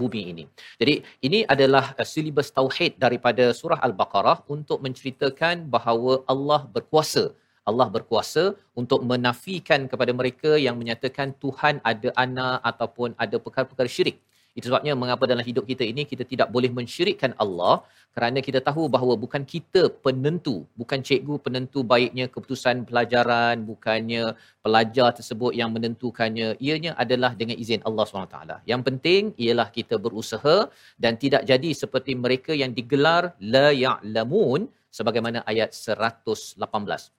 bumi 0.02 0.22
ini. 0.32 0.44
Jadi 0.82 0.96
ini 1.28 1.40
adalah 1.54 1.86
uh, 2.00 2.08
silibus 2.12 2.50
tauhid 2.60 2.94
daripada 3.06 3.46
surah 3.60 3.80
Al-Baqarah 3.88 4.38
untuk 4.56 4.80
menceritakan 4.86 5.66
bahawa 5.75 6.22
Allah 6.34 6.62
berkuasa. 6.75 7.25
Allah 7.70 7.88
berkuasa 7.96 8.44
untuk 8.82 9.02
menafikan 9.12 9.90
kepada 9.92 10.12
mereka 10.20 10.52
yang 10.66 10.75
menyatakan 10.82 11.34
Tuhan 11.44 11.82
ada 11.92 12.10
anak 12.25 12.58
ataupun 12.72 13.18
ada 13.24 13.38
perkara-perkara 13.46 13.90
syirik. 13.96 14.18
Itu 14.58 14.66
sebabnya 14.72 14.94
mengapa 15.02 15.28
dalam 15.32 15.44
hidup 15.50 15.68
kita 15.72 15.84
ini 15.92 16.04
kita 16.12 16.24
tidak 16.32 16.48
boleh 16.56 16.72
mensyirikkan 16.78 17.32
Allah 17.44 17.84
kerana 18.16 18.40
kita 18.48 18.60
tahu 18.68 18.84
bahawa 18.96 19.14
bukan 19.24 19.44
kita 19.54 19.82
penentu, 20.06 20.56
bukan 20.80 21.00
cikgu 21.08 21.36
penentu 21.46 21.80
baiknya 21.94 22.26
keputusan 22.34 22.88
pelajaran, 22.88 23.68
bukannya 23.70 24.24
pelajar 24.64 25.10
tersebut 25.20 25.52
yang 25.60 25.70
menentukannya. 25.76 26.48
Ianya 26.68 26.96
adalah 27.04 27.32
dengan 27.42 27.60
izin 27.64 27.84
Allah 27.84 28.06
SWT. 28.08 28.38
Yang 28.72 28.82
penting 28.88 29.22
ialah 29.46 29.68
kita 29.78 30.00
berusaha 30.06 30.58
dan 31.04 31.20
tidak 31.24 31.44
jadi 31.52 31.70
seperti 31.82 32.16
mereka 32.16 32.56
yang 32.56 32.72
digelar 32.80 33.36
la 33.54 33.68
ya'lamun 33.76 34.72
sebagaimana 34.98 35.44
ayat 35.52 35.76
118. 35.76 36.56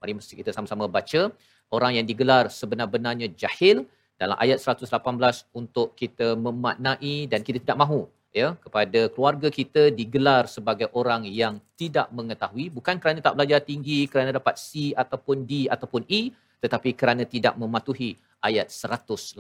Mari 0.00 0.12
mesti 0.16 0.33
kita 0.40 0.57
sama-sama 0.57 0.88
baca 0.88 1.28
orang 1.76 1.93
yang 2.00 2.07
digelar 2.09 2.49
sebenar-benarnya 2.61 3.28
jahil 3.37 3.85
dalam 4.20 4.37
ayat 4.44 4.58
118 4.64 4.88
untuk 5.61 5.92
kita 6.00 6.26
memaknai 6.46 7.28
dan 7.32 7.40
kita 7.46 7.58
tidak 7.64 7.80
mahu 7.85 8.00
ya 8.32 8.49
kepada 8.64 9.00
keluarga 9.14 9.49
kita 9.58 9.82
digelar 9.99 10.44
sebagai 10.56 10.88
orang 11.00 11.23
yang 11.40 11.54
tidak 11.80 12.08
mengetahui 12.18 12.66
bukan 12.76 12.96
kerana 13.02 13.20
tak 13.26 13.37
belajar 13.37 13.61
tinggi 13.70 13.99
kerana 14.12 14.30
dapat 14.38 14.56
C 14.61 14.92
ataupun 15.02 15.49
D 15.50 15.52
ataupun 15.76 16.04
E 16.18 16.20
tetapi 16.64 16.90
kerana 17.00 17.23
tidak 17.35 17.54
mematuhi 17.62 18.11
ayat 18.49 18.68
118 18.68 19.37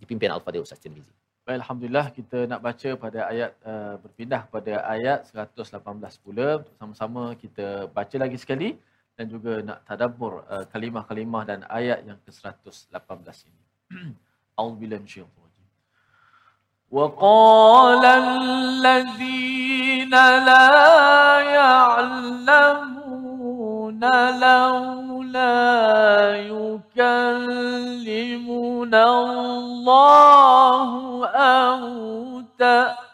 dipimpin 0.00 0.28
Al-Fadhil 0.36 0.64
Ustaz 0.64 0.80
Tirmizi. 0.84 1.12
Baik, 1.42 1.58
Alhamdulillah 1.62 2.06
kita 2.14 2.38
nak 2.46 2.60
baca 2.66 2.90
pada 3.04 3.20
ayat 3.32 3.50
uh, 3.66 3.94
berpindah 3.98 4.42
pada 4.46 4.74
ayat 4.94 5.26
118 5.26 5.74
pula. 6.22 6.62
Sama-sama 6.78 7.34
kita 7.34 7.90
baca 7.90 8.16
lagi 8.24 8.38
sekali 8.38 8.78
dan 9.18 9.26
juga 9.26 9.58
nak 9.68 9.82
tadabbur 9.88 10.46
uh, 10.46 10.64
kalimah-kalimah 10.70 11.42
dan 11.50 11.60
ayat 11.66 12.06
yang 12.06 12.18
ke-118 12.22 12.94
ini. 13.50 13.61
A'udzubillahi 14.58 15.00
minasyaitanir 15.00 15.42
rajim. 15.42 15.66
وقال 16.92 18.04
الذين 18.04 19.22
لا 20.44 21.40
يعلمون 21.40 22.92
لولا 24.40 25.56
يكلمنا 26.92 28.14
الله 29.20 30.90
أو 31.26 31.80
تأتينا 32.58 33.12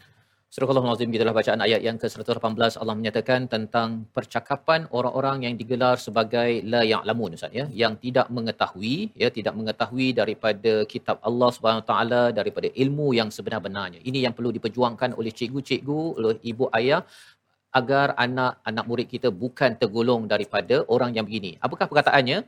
Surah 0.54 0.70
Al-Azim 0.70 1.10
kita 1.14 1.34
bacaan 1.38 1.62
ayat 1.66 1.82
yang 1.86 1.98
ke-118 2.02 2.78
Allah 2.82 2.96
menyatakan 3.00 3.50
tentang 3.54 3.90
percakapan 4.18 4.82
orang-orang 4.98 5.38
yang 5.46 5.56
digelar 5.62 5.96
sebagai 6.04 6.62
la 6.74 6.82
ya'lamun 6.92 7.34
Ustaz 7.38 7.58
ya 7.60 7.66
yang 7.82 7.94
tidak 8.04 8.28
mengetahui 8.36 8.98
ya 9.22 9.30
tidak 9.38 9.54
mengetahui 9.60 10.08
daripada 10.20 10.74
kitab 10.94 11.18
Allah 11.30 11.50
Subhanahu 11.56 11.86
taala 11.90 12.22
daripada 12.40 12.70
ilmu 12.84 13.08
yang 13.20 13.30
sebenar-benarnya. 13.38 14.00
Ini 14.10 14.20
yang 14.30 14.34
perlu 14.38 14.52
diperjuangkan 14.58 15.18
oleh 15.20 15.34
cikgu-cikgu, 15.40 16.02
oleh 16.22 16.38
ibu 16.52 16.70
ayah 16.80 17.02
agar 17.73 18.17
anak-anak 18.17 18.85
murid 18.91 19.09
kita 19.15 19.29
bukan 19.43 19.77
tergolong 19.81 20.25
daripada 20.33 20.85
orang 20.95 21.13
yang 21.17 21.27
begini. 21.29 21.53
Apakah 21.65 21.87
perkataannya? 21.91 22.39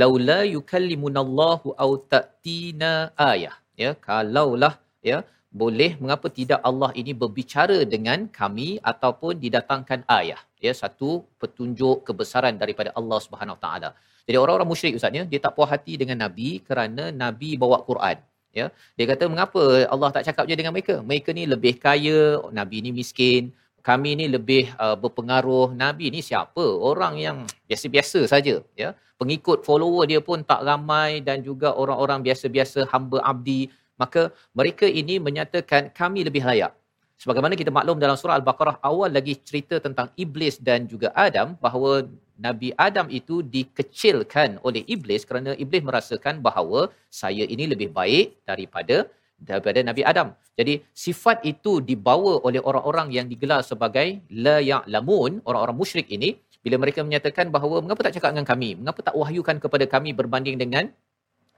Laula 0.00 0.40
yukallimunallahu 0.46 1.74
au 1.74 1.90
ta'tina 2.12 3.12
ayah. 3.16 3.56
Ya, 3.76 3.92
kalaulah 3.96 4.76
ya 5.00 5.24
boleh 5.50 5.90
mengapa 6.02 6.26
tidak 6.38 6.60
Allah 6.68 6.90
ini 7.00 7.12
berbicara 7.22 7.78
dengan 7.94 8.30
kami 8.38 8.68
ataupun 8.90 9.34
didatangkan 9.44 10.00
ayah 10.18 10.40
ya 10.62 10.72
satu 10.80 11.10
petunjuk 11.42 12.06
kebesaran 12.08 12.54
daripada 12.62 12.90
Allah 12.98 13.18
Subhanahu 13.26 13.58
taala 13.64 13.90
jadi 14.26 14.38
orang-orang 14.42 14.70
musyrik 14.72 14.94
ustaz 14.98 15.18
ya 15.18 15.24
dia 15.32 15.40
tak 15.44 15.54
puas 15.56 15.70
hati 15.74 15.98
dengan 16.02 16.18
nabi 16.24 16.50
kerana 16.68 17.10
nabi 17.22 17.50
bawa 17.62 17.78
Quran 17.88 18.18
ya 18.58 18.66
dia 18.96 19.06
kata 19.10 19.26
mengapa 19.32 19.62
Allah 19.94 20.10
tak 20.16 20.24
cakap 20.28 20.46
je 20.50 20.54
dengan 20.60 20.74
mereka 20.76 21.02
mereka 21.10 21.34
ni 21.38 21.44
lebih 21.54 21.74
kaya 21.86 22.20
nabi 22.60 22.78
ni 22.86 22.92
miskin 23.00 23.50
kami 23.88 24.10
ni 24.20 24.26
lebih 24.28 24.72
uh, 24.76 24.96
berpengaruh 25.02 25.72
nabi 25.72 26.12
ni 26.14 26.20
siapa? 26.20 26.64
Orang 26.90 27.16
yang 27.20 27.44
biasa-biasa 27.68 28.24
saja 28.32 28.60
ya. 28.76 28.90
Pengikut 29.20 29.68
follower 29.68 30.08
dia 30.08 30.20
pun 30.24 30.40
tak 30.40 30.64
ramai 30.64 31.20
dan 31.20 31.44
juga 31.44 31.76
orang-orang 31.76 32.24
biasa-biasa 32.24 32.88
hamba 32.92 33.20
abdi. 33.20 33.68
Maka 34.00 34.32
mereka 34.56 34.88
ini 34.88 35.20
menyatakan 35.20 35.92
kami 35.92 36.24
lebih 36.24 36.40
layak. 36.48 36.72
Sebagaimana 37.20 37.52
kita 37.60 37.68
maklum 37.68 38.00
dalam 38.00 38.16
surah 38.16 38.40
al-baqarah 38.40 38.80
awal 38.80 39.12
lagi 39.12 39.36
cerita 39.48 39.76
tentang 39.76 40.08
iblis 40.16 40.56
dan 40.56 40.88
juga 40.88 41.12
Adam 41.12 41.52
bahawa 41.60 42.08
Nabi 42.40 42.72
Adam 42.80 43.12
itu 43.12 43.44
dikecilkan 43.44 44.56
oleh 44.64 44.82
iblis 44.88 45.28
kerana 45.28 45.52
iblis 45.64 45.84
merasakan 45.84 46.40
bahawa 46.40 46.88
saya 47.12 47.44
ini 47.44 47.68
lebih 47.72 47.92
baik 47.92 48.40
daripada 48.48 49.04
daripada 49.40 49.80
Nabi 49.80 50.04
Adam. 50.04 50.36
Jadi 50.54 50.84
sifat 50.92 51.42
itu 51.48 51.80
dibawa 51.80 52.44
oleh 52.44 52.60
orang-orang 52.60 53.08
yang 53.16 53.26
digelar 53.26 53.64
sebagai 53.64 54.20
la 54.28 54.60
ya'lamun, 54.60 55.40
orang-orang 55.48 55.76
musyrik 55.80 56.06
ini 56.12 56.36
bila 56.60 56.76
mereka 56.76 57.00
menyatakan 57.00 57.48
bahawa 57.48 57.80
mengapa 57.80 58.04
tak 58.04 58.20
cakap 58.20 58.36
dengan 58.36 58.44
kami? 58.44 58.76
Mengapa 58.76 59.00
tak 59.00 59.16
wahyukan 59.16 59.56
kepada 59.56 59.84
kami 59.88 60.12
berbanding 60.12 60.60
dengan 60.60 60.92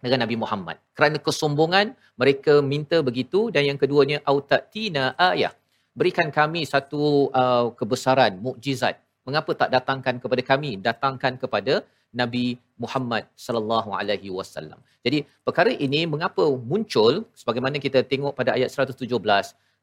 dengan 0.02 0.26
Nabi 0.26 0.36
Muhammad. 0.38 0.76
Kerana 0.94 1.18
kesombongan 1.18 1.94
mereka 2.18 2.62
minta 2.62 2.98
begitu 3.02 3.50
dan 3.54 3.66
yang 3.66 3.78
keduanya 3.78 4.18
autatina 4.26 5.14
ayah. 5.30 5.54
Berikan 5.94 6.32
kami 6.32 6.64
satu 6.64 7.28
uh, 7.30 7.70
kebesaran, 7.78 8.38
mukjizat. 8.40 8.98
Mengapa 9.22 9.54
tak 9.54 9.70
datangkan 9.70 10.18
kepada 10.18 10.42
kami? 10.42 10.80
Datangkan 10.80 11.38
kepada 11.38 11.86
Nabi 12.20 12.60
Muhammad 12.76 13.24
sallallahu 13.44 13.90
alaihi 13.98 14.30
wasallam. 14.38 14.78
Jadi 15.06 15.24
perkara 15.46 15.72
ini 15.86 16.04
mengapa 16.04 16.44
muncul 16.70 17.24
sebagaimana 17.34 17.80
kita 17.82 18.04
tengok 18.04 18.36
pada 18.38 18.54
ayat 18.56 18.70
117 18.70 19.08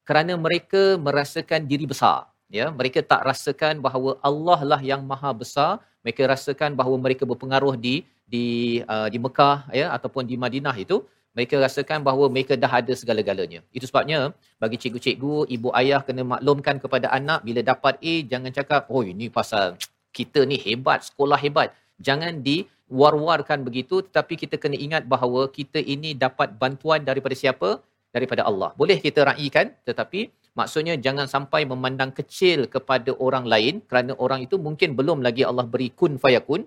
kerana 0.08 0.32
mereka 0.46 0.96
merasakan 0.96 1.66
diri 1.70 1.84
besar 1.84 2.30
ya 2.50 2.66
mereka 2.74 2.98
tak 3.12 3.22
rasakan 3.30 3.78
bahawa 3.78 4.18
Allah 4.28 4.60
lah 4.70 4.80
yang 4.82 5.02
maha 5.06 5.30
besar 5.42 5.78
mereka 6.02 6.26
rasakan 6.26 6.74
bahawa 6.74 6.96
mereka 6.98 7.22
berpengaruh 7.30 7.74
di 7.78 8.02
di 8.26 8.46
uh, 8.86 9.06
di 9.12 9.18
Mekah 9.22 9.70
ya 9.70 9.86
ataupun 9.94 10.26
di 10.30 10.34
Madinah 10.34 10.74
itu 10.74 11.02
mereka 11.30 11.62
rasakan 11.62 12.02
bahawa 12.02 12.26
mereka 12.26 12.58
dah 12.58 12.82
ada 12.82 12.90
segala-galanya. 12.90 13.62
Itu 13.70 13.86
sebabnya 13.86 14.34
bagi 14.58 14.76
cikgu-cikgu, 14.82 15.46
ibu 15.46 15.70
ayah 15.78 16.02
kena 16.02 16.26
maklumkan 16.26 16.82
kepada 16.82 17.06
anak 17.14 17.46
bila 17.46 17.62
dapat 17.62 18.02
A 18.02 18.14
jangan 18.26 18.50
cakap 18.50 18.90
oh 18.90 19.06
ini 19.06 19.30
pasal 19.30 19.78
kita 20.10 20.42
ni 20.42 20.58
hebat, 20.58 21.06
sekolah 21.06 21.38
hebat. 21.38 21.70
Jangan 22.08 22.40
di 22.48 22.56
war-warkan 23.00 23.62
begitu 23.68 24.02
tetapi 24.06 24.34
kita 24.42 24.56
kena 24.62 24.76
ingat 24.86 25.02
bahawa 25.14 25.46
kita 25.58 25.78
ini 25.94 26.10
dapat 26.24 26.58
bantuan 26.62 27.06
daripada 27.10 27.36
siapa? 27.42 27.70
Daripada 28.16 28.42
Allah. 28.50 28.70
Boleh 28.80 28.98
kita 28.98 29.22
raikan 29.30 29.70
tetapi 29.88 30.20
maksudnya 30.58 30.94
jangan 31.06 31.26
sampai 31.34 31.62
memandang 31.72 32.10
kecil 32.18 32.66
kepada 32.74 33.14
orang 33.26 33.46
lain 33.52 33.74
kerana 33.88 34.12
orang 34.24 34.40
itu 34.46 34.56
mungkin 34.66 34.98
belum 34.98 35.18
lagi 35.26 35.42
Allah 35.50 35.66
beri 35.72 35.88
kun 36.00 36.18
fayakun 36.24 36.66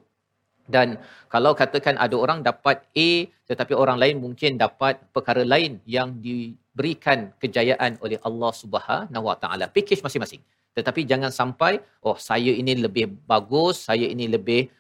dan 0.73 0.95
kalau 1.33 1.51
katakan 1.61 1.95
ada 1.99 2.15
orang 2.15 2.39
dapat 2.49 2.77
A 2.95 3.09
tetapi 3.49 3.73
orang 3.83 3.97
lain 4.03 4.15
mungkin 4.23 4.55
dapat 4.55 5.03
perkara 5.15 5.43
lain 5.53 5.83
yang 5.83 6.15
diberikan 6.23 7.35
kejayaan 7.43 7.99
oleh 7.99 8.19
Allah 8.27 8.51
Subhanahu 8.61 9.25
Wa 9.27 9.35
Taala 9.43 9.67
package 9.67 9.99
masing-masing 10.05 10.39
tetapi 10.77 11.03
jangan 11.11 11.31
sampai 11.39 11.83
oh 12.07 12.15
saya 12.29 12.53
ini 12.61 12.79
lebih 12.85 13.11
bagus 13.27 13.91
saya 13.91 14.07
ini 14.07 14.31
lebih 14.35 14.71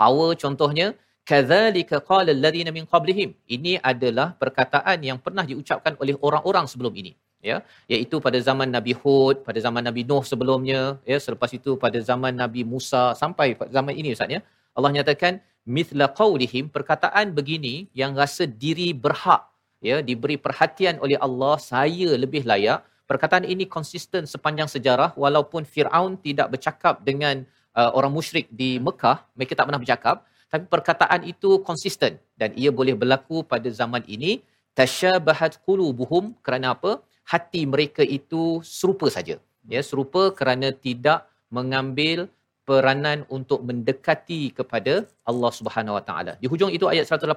power 0.00 0.30
contohnya 0.42 0.86
kadzalika 1.30 2.02
qala 2.10 2.30
alladhina 2.36 2.70
min 2.76 2.84
qablihim. 2.92 3.30
Ini 3.56 3.72
adalah 3.92 4.28
perkataan 4.42 4.98
yang 5.08 5.18
pernah 5.24 5.44
diucapkan 5.50 5.94
oleh 6.02 6.14
orang-orang 6.26 6.66
sebelum 6.72 6.94
ini 7.00 7.12
ya. 7.50 7.56
Iaitu 7.92 8.16
pada 8.26 8.38
zaman 8.48 8.68
Nabi 8.76 8.92
Hud 9.00 9.44
pada 9.48 9.58
zaman 9.66 9.82
Nabi 9.88 10.02
Nuh 10.10 10.24
sebelumnya 10.32 10.80
ya. 11.10 11.18
Selepas 11.26 11.50
itu 11.58 11.76
pada 11.84 11.98
zaman 12.10 12.34
Nabi 12.42 12.62
Musa 12.72 13.02
sampai 13.22 13.56
zaman 13.76 13.94
ini 14.00 14.16
ustaz 14.16 14.30
ya. 14.36 14.40
Allah 14.76 14.90
nyatakan 14.96 15.42
mithla 15.76 16.06
qaulihim 16.20 16.66
perkataan 16.76 17.34
begini 17.38 17.74
yang 18.00 18.12
rasa 18.22 18.44
diri 18.64 18.90
berhak 19.04 19.42
ya. 19.90 19.98
Diberi 20.08 20.36
perhatian 20.46 20.98
oleh 21.04 21.18
Allah 21.26 21.56
saya 21.72 22.10
lebih 22.24 22.44
layak. 22.52 22.80
Perkataan 23.10 23.42
ini 23.42 23.66
konsisten 23.66 24.22
sepanjang 24.32 24.70
sejarah 24.70 25.10
walaupun 25.18 25.66
Firaun 25.66 26.14
tidak 26.26 26.54
bercakap 26.54 27.02
dengan 27.02 27.42
uh, 27.78 27.90
orang 27.98 28.12
musyrik 28.16 28.46
di 28.50 28.70
Mekah 28.86 29.26
mereka 29.36 29.52
tak 29.58 29.66
pernah 29.68 29.82
bercakap 29.82 30.16
tapi 30.50 30.64
perkataan 30.66 31.20
itu 31.32 31.62
konsisten 31.68 32.18
dan 32.40 32.50
ia 32.58 32.70
boleh 32.74 32.94
berlaku 32.98 33.46
pada 33.52 33.68
zaman 33.70 34.02
ini 34.06 34.42
tasyabahat 34.74 35.62
qulubuhum 35.66 36.34
kerana 36.46 36.74
apa 36.74 37.02
hati 37.22 37.62
mereka 37.68 38.02
itu 38.02 38.58
serupa 38.66 39.06
saja 39.16 39.36
ya 39.74 39.80
serupa 39.90 40.34
kerana 40.34 40.70
tidak 40.86 41.26
mengambil 41.50 42.26
peranan 42.70 43.26
untuk 43.36 43.60
mendekati 43.68 44.54
kepada 44.58 44.94
Allah 45.30 45.50
Subhanahu 45.58 45.98
Wa 45.98 46.04
Taala. 46.08 46.32
Di 46.42 46.46
hujung 46.52 46.70
itu 46.76 46.86
ayat 46.92 47.10
118 47.10 47.34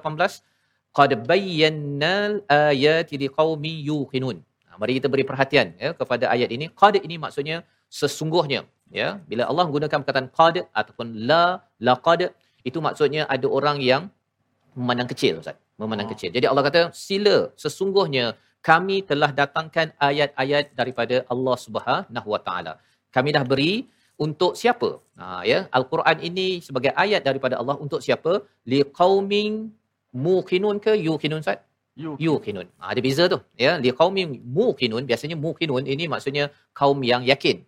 qad 0.94 1.10
bayyannal 1.30 2.34
ayati 2.46 3.18
liqaumin 3.24 3.82
yuqinun. 3.90 4.38
Ha, 4.70 4.78
mari 4.78 4.92
kita 4.98 5.10
beri 5.10 5.24
perhatian 5.30 5.74
ya 5.84 5.90
kepada 6.00 6.30
ayat 6.34 6.50
ini. 6.56 6.70
Qad 6.80 7.02
ini 7.02 7.18
maksudnya 7.24 7.66
sesungguhnya 8.00 8.62
ya. 9.00 9.08
Bila 9.30 9.42
Allah 9.50 9.64
menggunakan 9.66 9.98
perkataan 10.02 10.28
qad 10.38 10.56
ataupun 10.80 11.06
la 11.28 11.44
laqad 11.88 12.22
itu 12.68 12.78
maksudnya 12.86 13.22
ada 13.34 13.46
orang 13.58 13.78
yang 13.90 14.02
memandang 14.78 15.10
kecil 15.12 15.34
Ustaz. 15.42 15.58
Memandang 15.82 16.08
oh. 16.08 16.12
kecil. 16.14 16.30
Jadi 16.36 16.46
Allah 16.50 16.64
kata 16.68 16.82
sila 17.06 17.36
sesungguhnya 17.64 18.24
kami 18.68 18.96
telah 19.10 19.30
datangkan 19.40 19.88
ayat-ayat 20.08 20.64
daripada 20.80 21.16
Allah 21.32 21.56
Subhanahu 21.66 22.28
Wa 22.34 22.40
Taala. 22.46 22.72
Kami 23.16 23.30
dah 23.36 23.44
beri 23.52 23.74
untuk 24.26 24.52
siapa? 24.60 24.88
Ha 25.20 25.26
ya, 25.50 25.58
al-Quran 25.78 26.18
ini 26.28 26.48
sebagai 26.66 26.92
ayat 27.04 27.22
daripada 27.28 27.54
Allah 27.60 27.76
untuk 27.84 28.00
siapa? 28.06 28.32
Liqaumin 28.72 29.52
muqinun 30.26 30.78
ke 30.84 30.92
yuqinun 31.06 31.42
Ustaz? 31.44 31.60
Yuqinun. 32.26 32.66
Ha, 32.80 32.84
ada 32.92 33.00
beza 33.06 33.24
tu. 33.32 33.38
Ya, 33.64 33.72
liqaumin 33.84 34.28
muqinun 34.58 35.02
biasanya 35.10 35.36
muqinun 35.44 35.84
ini 35.94 36.04
maksudnya 36.14 36.44
kaum 36.80 36.98
yang 37.10 37.22
yakin. 37.32 37.58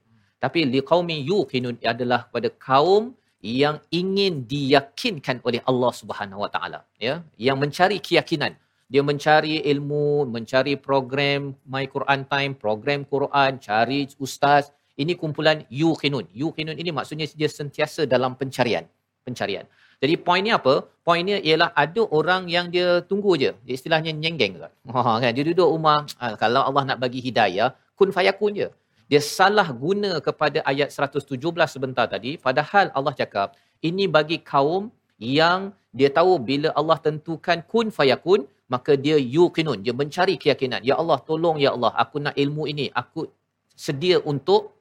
Tapi 0.44 0.68
liqaumin 0.74 1.20
yuqinun 1.30 1.76
adalah 1.92 2.28
pada 2.34 2.48
kaum 2.68 3.16
yang 3.40 3.76
ingin 4.00 4.44
diyakinkan 4.52 5.40
oleh 5.46 5.60
Allah 5.70 5.92
Subhanahu 6.00 6.42
Wa 6.44 6.50
Taala, 6.54 6.80
ya, 7.06 7.14
yang 7.40 7.56
mencari 7.62 7.98
keyakinan. 8.06 8.52
Dia 8.86 9.02
mencari 9.02 9.66
ilmu, 9.72 10.30
mencari 10.30 10.74
program 10.78 11.58
My 11.66 11.84
Quran 11.94 12.20
Time, 12.32 12.52
program 12.54 13.02
Quran, 13.02 13.58
cari 13.58 14.06
ustaz, 14.22 14.70
ini 14.96 15.12
kumpulan 15.20 15.58
yuqinun. 15.68 16.24
Yuqinun 16.32 16.76
ini 16.82 16.90
maksudnya 16.98 17.26
dia 17.40 17.50
sentiasa 17.50 18.08
dalam 18.14 18.38
pencarian. 18.40 18.86
Pencarian. 19.26 19.66
Jadi 20.02 20.14
poinnya 20.26 20.54
apa? 20.60 20.74
Poinnya 21.06 21.36
ialah 21.48 21.72
ada 21.84 22.02
orang 22.18 22.42
yang 22.54 22.66
dia 22.74 23.00
tunggu 23.10 23.32
je. 23.42 23.50
Istilahnya 23.76 24.12
nyenggeng. 24.22 24.56
Ha, 24.94 25.20
kan? 25.22 25.30
Dia 25.36 25.44
duduk 25.50 25.68
rumah. 25.74 25.98
Ha, 26.20 26.36
kalau 26.42 26.62
Allah 26.68 26.82
nak 26.94 26.98
bagi 27.04 27.20
hidayah, 27.26 27.68
kun 27.98 28.14
fayakun 28.16 28.52
je. 28.60 28.68
Dia 29.10 29.20
salah 29.22 29.68
guna 29.84 30.10
kepada 30.26 30.58
ayat 30.70 30.88
117 30.90 31.38
sebentar 31.74 32.06
tadi. 32.14 32.32
Padahal 32.46 32.90
Allah 32.98 33.14
cakap, 33.20 33.48
ini 33.88 34.04
bagi 34.16 34.38
kaum 34.52 34.90
yang 35.38 35.70
dia 35.98 36.10
tahu 36.18 36.32
bila 36.50 36.68
Allah 36.80 36.98
tentukan 37.06 37.58
kun 37.70 37.88
fayakun, 37.98 38.40
maka 38.74 38.92
dia 39.04 39.16
yuqinun. 39.36 39.78
Dia 39.86 39.94
mencari 40.00 40.34
keyakinan. 40.42 40.80
Ya 40.90 40.94
Allah, 41.02 41.18
tolong 41.28 41.56
ya 41.64 41.70
Allah. 41.76 41.92
Aku 42.02 42.18
nak 42.24 42.34
ilmu 42.44 42.66
ini. 42.72 42.86
Aku 43.02 43.30
sedia 43.76 44.16
untuk 44.32 44.76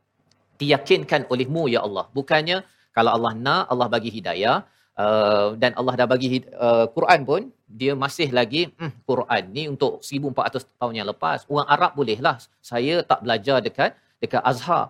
diyakinkan 0.62 1.28
olehmu 1.34 1.68
ya 1.76 1.84
Allah 1.88 2.06
bukannya 2.18 2.58
kalau 2.96 3.12
Allah 3.16 3.32
nak 3.46 3.64
Allah 3.72 3.88
bagi 3.96 4.10
hidayah 4.18 4.58
uh, 5.04 5.48
dan 5.62 5.72
Allah 5.80 5.94
dah 6.00 6.08
bagi 6.14 6.30
uh, 6.66 6.86
Quran 6.96 7.22
pun 7.30 7.42
dia 7.80 7.94
masih 8.04 8.30
lagi 8.40 8.62
hmm, 8.80 8.92
Quran 9.10 9.44
ni 9.56 9.64
untuk 9.74 10.00
1400 10.00 10.64
tahun 10.80 10.94
yang 11.00 11.08
lepas 11.12 11.44
orang 11.52 11.68
Arab 11.76 11.92
bolehlah 12.00 12.36
saya 12.72 13.04
tak 13.12 13.20
belajar 13.26 13.60
dekat 13.68 13.92
dekat 14.26 14.42
Azhar 14.52 14.84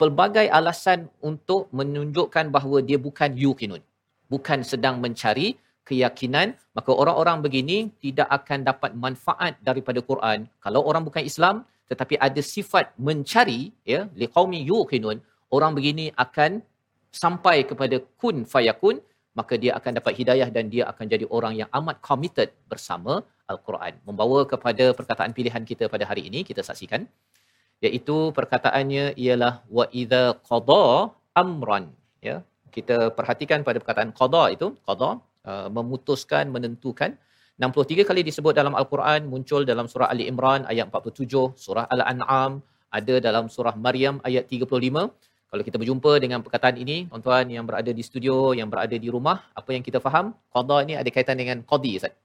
pelbagai 0.00 0.46
alasan 0.58 1.00
untuk 1.30 1.62
menunjukkan 1.78 2.46
bahawa 2.56 2.78
dia 2.88 2.98
bukan 3.06 3.30
yuqinun 3.44 3.82
bukan 4.32 4.60
sedang 4.70 4.96
mencari 5.04 5.48
keyakinan 5.88 6.48
maka 6.78 6.90
orang-orang 7.02 7.38
begini 7.44 7.78
tidak 8.04 8.28
akan 8.38 8.58
dapat 8.70 8.90
manfaat 9.04 9.52
daripada 9.68 10.00
Quran. 10.10 10.38
Kalau 10.64 10.80
orang 10.90 11.04
bukan 11.08 11.24
Islam 11.30 11.56
tetapi 11.90 12.14
ada 12.26 12.42
sifat 12.54 12.86
mencari 13.06 13.60
ya 13.92 14.00
liqaumi 14.22 14.60
yuqinun 14.70 15.18
orang 15.56 15.72
begini 15.78 16.06
akan 16.24 16.62
sampai 17.22 17.56
kepada 17.70 17.96
kun 18.20 18.36
fayakun 18.52 18.96
maka 19.38 19.54
dia 19.62 19.72
akan 19.78 19.92
dapat 19.98 20.12
hidayah 20.20 20.48
dan 20.56 20.64
dia 20.72 20.84
akan 20.92 21.06
jadi 21.12 21.24
orang 21.36 21.54
yang 21.60 21.68
amat 21.78 21.96
committed 22.08 22.48
bersama 22.72 23.14
al-Quran. 23.52 23.92
Membawa 24.08 24.40
kepada 24.52 24.84
perkataan 24.98 25.32
pilihan 25.36 25.64
kita 25.70 25.84
pada 25.94 26.04
hari 26.10 26.22
ini 26.28 26.40
kita 26.50 26.62
saksikan 26.68 27.04
iaitu 27.86 28.16
perkataannya 28.38 29.04
ialah 29.24 29.54
wa 29.76 29.84
idza 30.02 30.24
qada 30.48 30.86
amran. 31.42 31.84
Ya 32.28 32.36
kita 32.76 32.98
perhatikan 33.18 33.60
pada 33.66 33.78
perkataan 33.82 34.10
qada 34.20 34.44
itu 34.56 34.66
qada 34.88 35.10
uh, 35.50 35.68
memutuskan 35.78 36.46
menentukan. 36.56 37.12
63 37.62 38.08
kali 38.08 38.20
disebut 38.28 38.54
dalam 38.60 38.74
al-Quran 38.80 39.28
muncul 39.32 39.62
dalam 39.70 39.86
surah 39.92 40.08
Ali 40.12 40.24
Imran 40.30 40.64
ayat 40.72 40.86
47 40.88 41.52
surah 41.64 41.84
Al-An'am 41.94 42.52
ada 42.98 43.14
dalam 43.26 43.44
surah 43.54 43.74
Maryam 43.84 44.14
ayat 44.28 44.44
35 44.48 44.72
kalau 45.52 45.62
kita 45.68 45.76
berjumpa 45.80 46.12
dengan 46.24 46.40
perkataan 46.44 46.76
ini 46.80 46.96
tuan-tuan 47.12 47.44
yang 47.54 47.64
berada 47.68 47.92
di 47.98 48.02
studio 48.08 48.56
yang 48.58 48.72
berada 48.72 48.96
di 49.04 49.08
rumah 49.14 49.36
apa 49.60 49.70
yang 49.76 49.84
kita 49.88 50.00
faham? 50.00 50.32
Qada 50.48 50.76
ini 50.84 50.94
ada 51.00 51.10
kaitan 51.12 51.36
dengan 51.36 51.60
qadi 51.70 51.90
ustaz. 52.00 52.16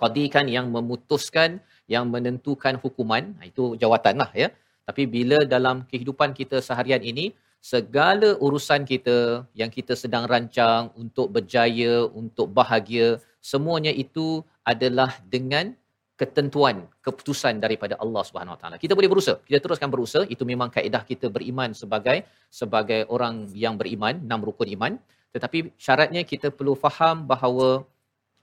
Qadi 0.00 0.24
kan 0.34 0.48
yang 0.48 0.72
memutuskan 0.72 1.60
yang 1.94 2.08
menentukan 2.08 2.80
hukuman. 2.80 3.36
Itu 3.44 3.76
jawatanlah 3.82 4.32
ya 4.32 4.48
tapi 4.86 5.02
bila 5.16 5.42
dalam 5.42 5.82
kehidupan 5.90 6.30
kita 6.30 6.62
seharian 6.62 7.02
ini, 7.02 7.34
segala 7.58 8.38
urusan 8.38 8.86
kita 8.86 9.42
yang 9.60 9.70
kita 9.76 9.98
sedang 9.98 10.24
rancang 10.30 10.94
untuk 10.94 11.34
berjaya, 11.34 12.06
untuk 12.20 12.54
bahagia, 12.54 13.18
semuanya 13.42 13.90
itu 13.90 14.46
adalah 14.62 15.10
dengan 15.26 15.74
ketentuan, 16.16 16.86
keputusan 17.04 17.60
daripada 17.64 17.98
Allah 18.00 18.22
Subhanahu 18.28 18.54
Wa 18.56 18.60
Taala. 18.62 18.76
Kita 18.78 18.94
boleh 18.96 19.10
berusaha, 19.12 19.36
kita 19.42 19.58
teruskan 19.60 19.90
berusaha, 19.92 20.24
itu 20.34 20.46
memang 20.48 20.70
kaedah 20.72 21.02
kita 21.10 21.26
beriman 21.28 21.74
sebagai 21.76 22.24
sebagai 22.48 23.04
orang 23.10 23.50
yang 23.52 23.74
beriman, 23.76 24.22
enam 24.22 24.40
rukun 24.46 24.70
iman. 24.78 24.92
Tetapi 25.34 25.76
syaratnya 25.76 26.22
kita 26.24 26.48
perlu 26.48 26.72
faham 26.78 27.28
bahawa 27.28 27.84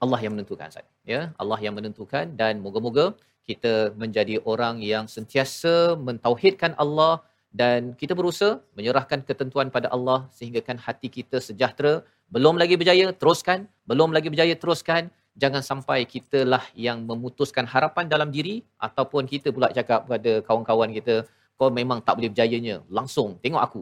Allah 0.03 0.19
yang 0.21 0.35
menentukan. 0.35 0.69
Ya, 1.07 1.33
Allah 1.41 1.59
yang 1.65 1.73
menentukan 1.73 2.35
dan 2.35 2.59
moga-moga 2.59 3.15
kita 3.43 3.91
menjadi 4.01 4.39
orang 4.51 4.79
yang 4.79 5.05
sentiasa 5.15 5.99
mentauhidkan 5.99 6.71
Allah 6.83 7.23
dan 7.53 7.93
kita 7.93 8.17
berusaha 8.17 8.63
menyerahkan 8.73 9.21
ketentuan 9.29 9.69
pada 9.69 9.87
Allah 9.95 10.25
sehinggakan 10.33 10.81
hati 10.81 11.07
kita 11.17 11.37
sejahtera. 11.37 12.01
Belum 12.33 12.57
lagi 12.57 12.73
berjaya, 12.79 13.13
teruskan. 13.13 13.69
Belum 13.85 14.09
lagi 14.15 14.27
berjaya, 14.33 14.55
teruskan. 14.57 15.13
Jangan 15.37 15.61
sampai 15.61 16.05
kitalah 16.09 16.65
yang 16.73 17.05
memutuskan 17.09 17.65
harapan 17.69 18.09
dalam 18.09 18.29
diri 18.33 18.65
ataupun 18.81 19.29
kita 19.29 19.53
pula 19.53 19.69
cakap 19.69 20.05
kepada 20.09 20.41
kawan-kawan 20.47 20.89
kita, 20.97 21.15
kau 21.57 21.69
memang 21.69 22.01
tak 22.01 22.17
boleh 22.17 22.29
berjayanya. 22.33 22.81
Langsung, 22.89 23.37
tengok 23.43 23.61
aku. 23.61 23.81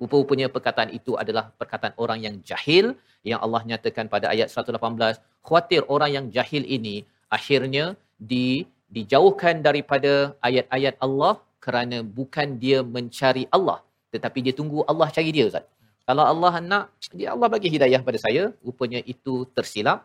Rupa-rupanya 0.00 0.46
perkataan 0.48 0.90
itu 0.94 1.18
adalah 1.18 1.52
perkataan 1.60 1.94
orang 2.00 2.18
yang 2.24 2.34
jahil 2.46 2.96
yang 3.26 3.42
Allah 3.44 3.60
nyatakan 3.66 4.06
pada 4.06 4.32
ayat 4.32 4.48
118. 4.48 5.18
Khawatir 5.44 5.82
orang 5.90 6.10
yang 6.14 6.26
jahil 6.32 6.64
ini 6.64 7.04
akhirnya 7.28 7.98
di 8.16 8.64
dijauhkan 8.97 9.55
daripada 9.67 10.11
ayat-ayat 10.47 10.95
Allah 11.05 11.33
kerana 11.65 11.97
bukan 12.17 12.47
dia 12.63 12.79
mencari 12.95 13.43
Allah 13.57 13.79
tetapi 14.15 14.39
dia 14.45 14.53
tunggu 14.59 14.79
Allah 14.91 15.07
cari 15.15 15.31
dia 15.35 15.45
Ustaz. 15.51 15.65
Kalau 16.07 16.23
Allah 16.31 16.53
nak 16.71 16.85
dia 17.19 17.27
Allah 17.33 17.47
bagi 17.55 17.69
hidayah 17.75 17.99
pada 18.07 18.19
saya, 18.25 18.43
rupanya 18.67 18.99
itu 19.13 19.33
tersilap 19.57 19.99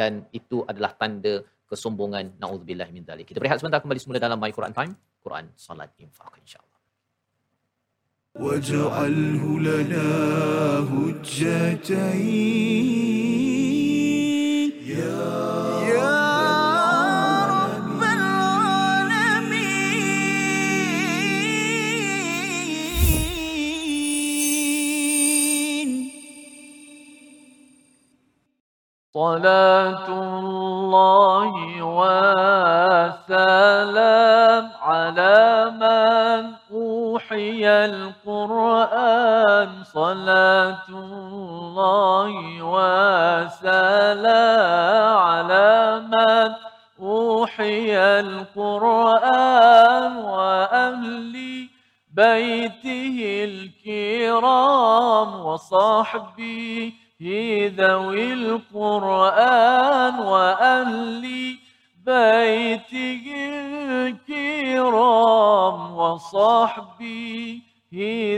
dan 0.00 0.12
itu 0.38 0.62
adalah 0.70 0.92
tanda 1.00 1.34
kesombongan 1.70 2.24
naudzubillah 2.42 2.88
min 2.94 3.02
zalik. 3.08 3.26
Kita 3.30 3.38
berehat 3.42 3.58
sebentar 3.60 3.80
kembali 3.82 4.00
semula 4.02 4.18
dalam 4.26 4.38
My 4.38 4.52
Quran 4.58 4.74
Time, 4.78 4.92
Quran 5.24 5.46
Salat 5.66 5.90
Infaq 6.06 6.34
insya-Allah. 6.44 6.74
واجعله 8.36 9.42
لنا 9.68 10.08
هجتين 10.92 12.36
يا 14.92 15.59
صلاة 29.21 30.07
الله 30.09 31.53
وسلام 33.21 34.65
على 34.81 35.39
من 35.81 36.41
أوحي 36.73 37.61
القرآن. 37.85 39.69
صلاة 39.93 40.87
الله 40.89 42.33
وسلام 42.73 44.01
على 45.17 46.01
من 46.09 46.49
أوحي 46.99 47.97
القرآن 48.25 49.33
وأهل 50.17 51.33
بيته 52.13 53.17
الكرام 53.85 55.29
وصحبه 55.45 56.93
ذوي 57.68 58.32
القرآن 58.32 60.14
وأهل 60.18 61.24
بيته 62.06 63.24
الكرام 64.26 65.76
وصحبه 65.96 67.62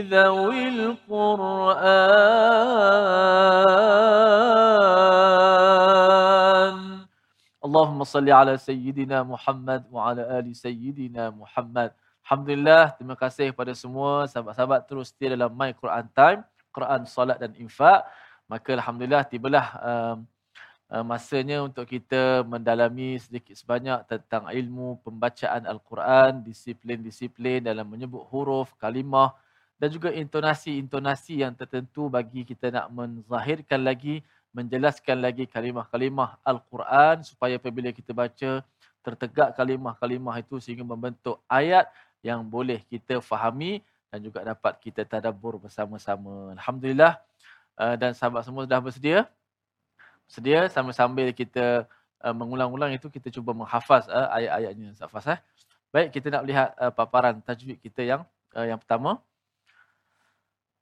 ذوي 0.09 0.67
القرآن 0.69 1.49
اللهم 7.65 8.03
صل 8.03 8.29
على 8.29 8.57
سيدنا 8.57 9.23
محمد 9.23 9.85
وعلى 9.91 10.39
آل 10.39 10.55
سيدنا 10.55 11.29
محمد 11.29 11.91
Alhamdulillah, 12.29 12.93
terima 12.93 13.17
kasih 13.17 13.49
kepada 13.49 13.73
semua 13.73 14.29
sahabat-sahabat 14.29 14.85
terus 14.85 15.09
setia 15.09 15.33
dalam 15.33 15.49
My 15.49 15.73
Quran 15.73 16.05
Time, 16.13 16.45
Quran, 16.69 17.01
Salat 17.09 17.41
dan 17.41 17.57
Infak. 17.57 18.05
Maka 18.44 18.76
Alhamdulillah 18.76 19.24
tibalah 19.24 19.66
um, 19.80 20.16
uh, 20.92 21.04
masanya 21.04 21.64
untuk 21.64 21.88
kita 21.88 22.44
mendalami 22.44 23.16
sedikit 23.16 23.56
sebanyak 23.56 24.04
tentang 24.04 24.52
ilmu 24.52 25.00
pembacaan 25.00 25.64
Al-Quran, 25.64 26.44
disiplin-disiplin 26.44 27.64
dalam 27.64 27.88
menyebut 27.88 28.24
huruf, 28.28 28.76
kalimah 28.76 29.32
dan 29.80 29.90
juga 29.90 30.14
intonasi-intonasi 30.14 31.42
yang 31.42 31.52
tertentu 31.52 32.06
bagi 32.06 32.46
kita 32.46 32.70
nak 32.70 32.86
menzahirkan 32.94 33.82
lagi, 33.82 34.22
menjelaskan 34.54 35.18
lagi 35.18 35.50
kalimah-kalimah 35.50 36.38
Al-Quran 36.46 37.26
supaya 37.26 37.58
apabila 37.58 37.90
kita 37.90 38.14
baca 38.14 38.62
tertegak 39.04 39.52
kalimah-kalimah 39.58 40.40
itu 40.40 40.62
sehingga 40.62 40.86
membentuk 40.86 41.42
ayat 41.50 41.90
yang 42.24 42.40
boleh 42.46 42.80
kita 42.88 43.20
fahami 43.20 43.84
dan 44.08 44.22
juga 44.22 44.46
dapat 44.46 44.78
kita 44.80 45.02
tadabbur 45.04 45.58
bersama-sama. 45.58 46.54
Alhamdulillah 46.54 47.18
uh, 47.78 47.94
dan 47.98 48.14
sahabat 48.14 48.46
semua 48.46 48.66
sudah 48.66 48.80
bersedia. 48.80 49.18
Sedia 50.24 50.66
sambil-sambil 50.72 51.30
kita 51.36 51.84
uh, 52.24 52.34
mengulang-ulang 52.34 52.96
itu 52.96 53.12
kita 53.12 53.28
cuba 53.28 53.52
menghafaz 53.52 54.08
uh, 54.08 54.28
ayat-ayatnya 54.32 54.96
Safas 54.96 55.26
eh. 55.28 55.38
Baik, 55.94 56.10
kita 56.18 56.26
nak 56.32 56.42
lihat 56.42 56.68
uh, 56.74 56.90
paparan 56.90 57.38
tajwid 57.44 57.78
kita 57.78 58.02
yang 58.02 58.22
uh, 58.56 58.66
yang 58.66 58.80
pertama. 58.80 59.22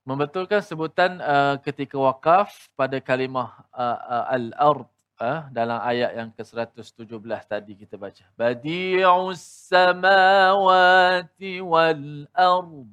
Membetulkan 0.02 0.58
sebutan 0.64 1.22
uh, 1.22 1.62
ketika 1.62 1.94
wakaf 1.94 2.50
pada 2.74 2.98
kalimah 2.98 3.54
uh, 3.70 3.98
uh, 4.02 4.34
al-ard 4.34 4.90
uh, 5.22 5.46
dalam 5.54 5.78
ayat 5.78 6.10
yang 6.18 6.28
ke-117 6.34 7.22
tadi 7.46 7.72
kita 7.78 7.94
baca. 7.94 8.26
Badi'us 8.34 9.70
samawati 9.70 11.62
wal 11.62 12.26
ard. 12.34 12.90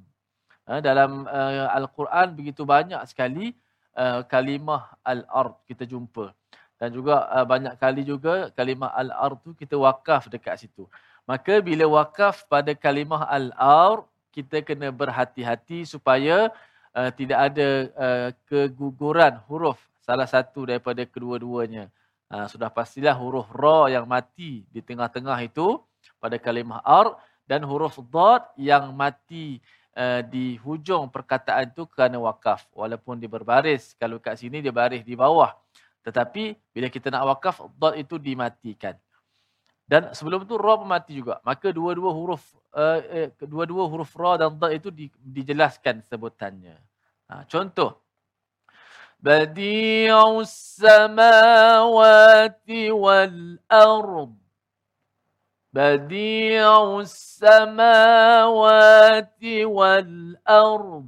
Uh, 0.69 0.79
dalam 0.85 1.25
uh, 1.25 1.65
Al-Quran 1.73 2.38
begitu 2.38 2.62
banyak 2.62 3.01
sekali 3.09 3.57
uh, 3.99 4.21
kalimah 4.23 4.95
al-ard 5.03 5.59
kita 5.67 5.83
jumpa. 5.83 6.31
Dan 6.79 6.95
juga 6.95 7.27
uh, 7.27 7.43
banyak 7.43 7.75
kali 7.75 8.07
juga 8.07 8.47
kalimah 8.55 8.95
al-ard 8.95 9.35
tu 9.43 9.51
kita 9.51 9.75
wakaf 9.75 10.31
dekat 10.31 10.63
situ. 10.63 10.88
Maka 11.27 11.59
bila 11.59 11.85
wakaf 11.85 12.47
pada 12.47 12.71
kalimah 12.71 13.27
al-ard, 13.27 14.07
kita 14.31 14.63
kena 14.63 14.88
berhati-hati 14.89 15.83
supaya 15.83 16.47
uh, 16.95 17.12
tidak 17.12 17.51
ada 17.51 17.69
uh, 17.99 18.29
keguguran 18.47 19.35
huruf 19.51 19.77
salah 19.99 20.25
satu 20.25 20.65
daripada 20.65 21.03
kedua-duanya. 21.05 21.91
Ha, 22.29 22.45
sudah 22.45 22.69
pastilah 22.69 23.17
huruf 23.17 23.49
ra 23.57 23.89
yang 23.89 24.05
mati 24.05 24.62
di 24.69 24.85
tengah-tengah 24.85 25.38
itu 25.41 25.81
pada 26.21 26.38
kalimah 26.38 26.77
ar 26.85 27.17
dan 27.49 27.65
huruf 27.65 27.97
dad 28.13 28.45
yang 28.53 28.93
mati 28.93 29.57
uh, 29.95 30.21
di 30.25 30.60
hujung 30.62 31.10
perkataan 31.10 31.71
itu 31.71 31.86
kerana 31.89 32.19
wakaf. 32.21 32.67
Walaupun 32.75 33.17
dia 33.17 33.30
berbaris. 33.32 33.95
Kalau 33.97 34.19
kat 34.21 34.38
sini 34.38 34.62
dia 34.62 34.73
baris 34.73 35.02
di 35.02 35.15
bawah. 35.17 35.56
Tetapi 36.06 36.58
bila 36.73 36.88
kita 36.89 37.10
nak 37.10 37.25
wakaf, 37.38 37.65
dot 37.78 37.95
itu 37.97 38.17
dimatikan. 38.17 38.95
Dan 39.89 40.13
sebelum 40.13 40.45
itu 40.45 40.54
ra 40.54 40.78
mati 40.86 41.17
juga. 41.17 41.41
Maka 41.41 41.73
dua-dua 41.73 42.13
huruf 42.13 42.45
uh, 42.78 43.02
eh, 43.10 43.34
dua-dua 43.41 43.89
huruf 43.89 44.13
ra 44.13 44.38
dan 44.38 44.54
dot 44.54 44.69
itu 44.69 44.93
di, 44.93 45.10
dijelaskan 45.17 46.06
sebutannya. 46.06 46.78
Ha, 47.30 47.45
contoh. 47.49 47.97
Badi'us 49.19 50.80
samawati 50.80 52.08
wal 52.93 53.60
ard. 53.67 54.32
Samawati 57.05 57.69
wal 59.69 60.34
ard. 60.41 61.05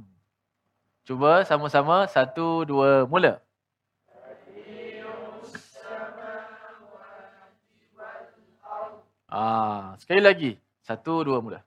Cuba 1.02 1.42
sama-sama 1.42 2.06
satu 2.06 2.62
dua 2.62 3.10
mula. 3.10 3.42
Ah, 9.32 9.96
sekali 9.96 10.20
lagi. 10.20 10.50
Satu, 10.84 11.24
dua, 11.24 11.40
mula. 11.40 11.64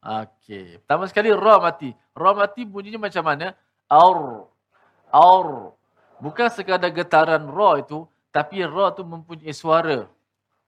Okey. 0.00 0.80
Pertama 0.80 1.04
sekali, 1.04 1.28
ra 1.28 1.60
mati. 1.60 1.92
Ra 2.16 2.32
mati 2.32 2.64
bunyinya 2.64 2.96
macam 2.96 3.20
mana? 3.20 3.52
Aur. 3.92 4.48
Aur. 5.12 5.76
Bukan 6.18 6.50
sekadar 6.50 6.90
getaran 6.90 7.46
ra 7.46 7.78
itu, 7.78 8.06
tapi 8.34 8.62
ra 8.66 8.90
tu 8.90 9.06
mempunyai 9.06 9.54
suara. 9.54 10.10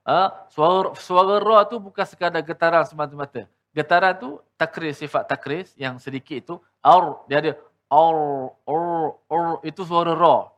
Ha? 0.06 0.46
Suara, 0.50 0.94
suara 0.96 1.36
ra 1.42 1.66
tu 1.66 1.76
bukan 1.82 2.06
sekadar 2.06 2.42
getaran 2.42 2.86
semata-mata. 2.86 3.46
Getaran 3.70 4.14
tu 4.18 4.38
takris, 4.58 4.98
sifat 4.98 5.26
takris 5.30 5.70
yang 5.78 5.98
sedikit 6.02 6.38
itu. 6.38 6.54
Aur. 6.82 7.22
Dia 7.30 7.38
ada 7.38 7.52
aur, 7.90 8.54
aur, 8.66 9.18
aur. 9.30 9.62
Itu 9.62 9.86
suara 9.86 10.14
ra. 10.14 10.50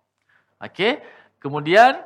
Okey. 0.63 1.01
Kemudian 1.43 2.01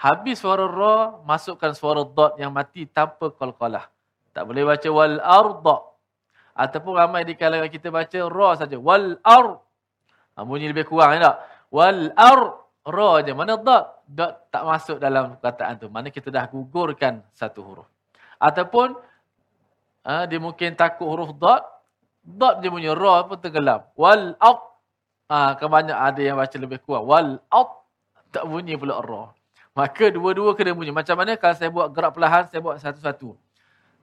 habis 0.00 0.40
suara 0.40 0.64
ra, 0.64 1.20
masukkan 1.28 1.76
suara 1.76 2.06
dot 2.06 2.40
yang 2.40 2.52
mati 2.52 2.88
tanpa 2.88 3.28
qalqalah. 3.28 3.92
Tak 4.32 4.48
boleh 4.48 4.64
baca 4.64 4.88
wal 4.88 5.20
arda. 5.20 5.76
Ataupun 6.52 6.92
ramai 6.96 7.24
di 7.24 7.36
kalangan 7.36 7.68
kita 7.68 7.88
baca 7.92 8.18
ra 8.28 8.48
saja. 8.56 8.76
Wal 8.80 9.20
ar. 9.20 9.60
Ha, 10.32 10.48
bunyi 10.48 10.72
lebih 10.72 10.88
kurang 10.88 11.12
ya 11.12 11.28
tak? 11.28 11.36
Wal 11.72 12.12
ar 12.12 12.40
ra 12.84 13.08
aja. 13.24 13.32
Mana 13.32 13.56
dot? 13.56 14.04
Dot 14.04 14.52
tak 14.52 14.62
masuk 14.68 15.00
dalam 15.00 15.40
perkataan 15.40 15.80
tu. 15.80 15.88
Mana 15.88 16.12
kita 16.12 16.28
dah 16.28 16.44
gugurkan 16.52 17.24
satu 17.32 17.64
huruf. 17.64 17.88
Ataupun 18.36 18.92
ha, 20.04 20.28
dia 20.28 20.36
mungkin 20.36 20.76
takut 20.76 21.08
huruf 21.08 21.32
dot. 21.32 21.64
Dot 22.20 22.60
dia 22.60 22.68
punya 22.68 22.92
ra 22.92 23.24
pun 23.24 23.40
tenggelam. 23.40 23.88
Wal 23.96 24.36
ar 24.36 24.72
Ha, 25.32 25.56
kan 25.56 25.72
banyak 25.72 25.96
ada 25.96 26.20
yang 26.20 26.36
baca 26.36 26.56
lebih 26.60 26.84
kuat. 26.84 27.08
Wal 27.08 27.40
out 27.48 27.88
tak 28.28 28.44
bunyi 28.44 28.76
pula 28.76 29.00
ra. 29.00 29.32
Maka 29.72 30.12
dua-dua 30.12 30.52
kena 30.52 30.76
bunyi. 30.76 30.92
Macam 30.92 31.16
mana 31.16 31.40
kalau 31.40 31.56
saya 31.56 31.72
buat 31.72 31.88
gerak 31.88 32.12
perlahan, 32.12 32.44
saya 32.52 32.60
buat 32.60 32.76
satu-satu. 32.76 33.32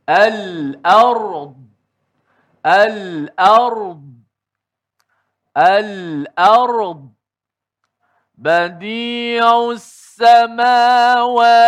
Al-ard. 0.10 1.54
Al-ard. 2.66 4.02
Al-ard. 5.54 7.02
Badi'us 8.40 10.16
samawati 10.16 11.68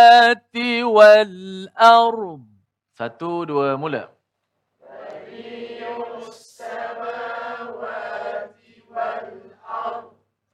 wal-ard. 0.80 2.48
Satu, 2.96 3.44
dua, 3.44 3.76
mula. 3.76 4.08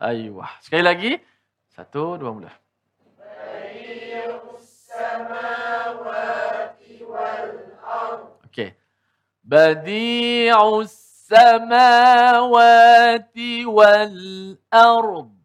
Ayuh. 0.03 0.43
Sekali 0.59 0.83
lagi. 0.83 1.15
Satu, 1.71 2.19
dua 2.19 2.35
mula. 2.35 2.51
Okey. 8.51 8.75
Badi'us 9.47 10.91
samawati 11.31 12.43
wal 13.71 14.59
ard. 14.67 15.38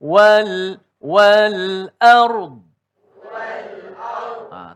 Wal 0.00 0.80
wal 1.00 1.88
ard 2.00 2.66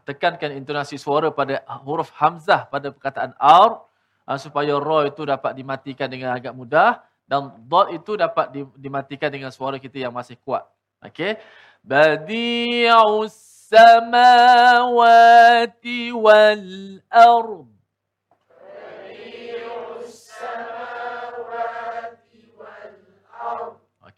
tekankan 0.04 0.58
intonasi 0.58 0.98
suara 0.98 1.30
pada 1.30 1.62
huruf 1.86 2.10
hamzah 2.18 2.66
pada 2.66 2.90
perkataan 2.90 3.30
ar 3.38 3.86
uh, 4.26 4.38
supaya 4.40 4.74
ra 4.80 5.06
itu 5.06 5.22
dapat 5.22 5.54
dimatikan 5.54 6.10
dengan 6.10 6.34
agak 6.34 6.50
mudah 6.56 6.98
dan 7.30 7.54
dot 7.70 7.94
itu 7.94 8.18
dapat 8.18 8.50
dimatikan 8.74 9.30
dengan 9.30 9.54
suara 9.54 9.78
kita 9.78 10.02
yang 10.02 10.10
masih 10.10 10.34
kuat. 10.42 10.66
Okey. 11.06 11.38
Badi'us 11.86 13.38
samawati 13.70 14.50
wal 16.10 16.98
ard. 17.06 17.79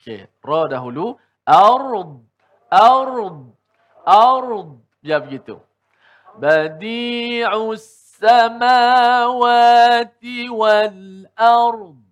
Okey, 0.03 0.27
ra 0.43 0.67
dahulu 0.67 1.15
ard 1.47 2.27
ard 2.67 3.55
ard 4.03 4.83
ya 4.99 5.23
begitu. 5.23 5.63
Badi'us 6.43 8.19
samawati 8.19 9.71
wal 10.51 11.31
ard 11.39 12.03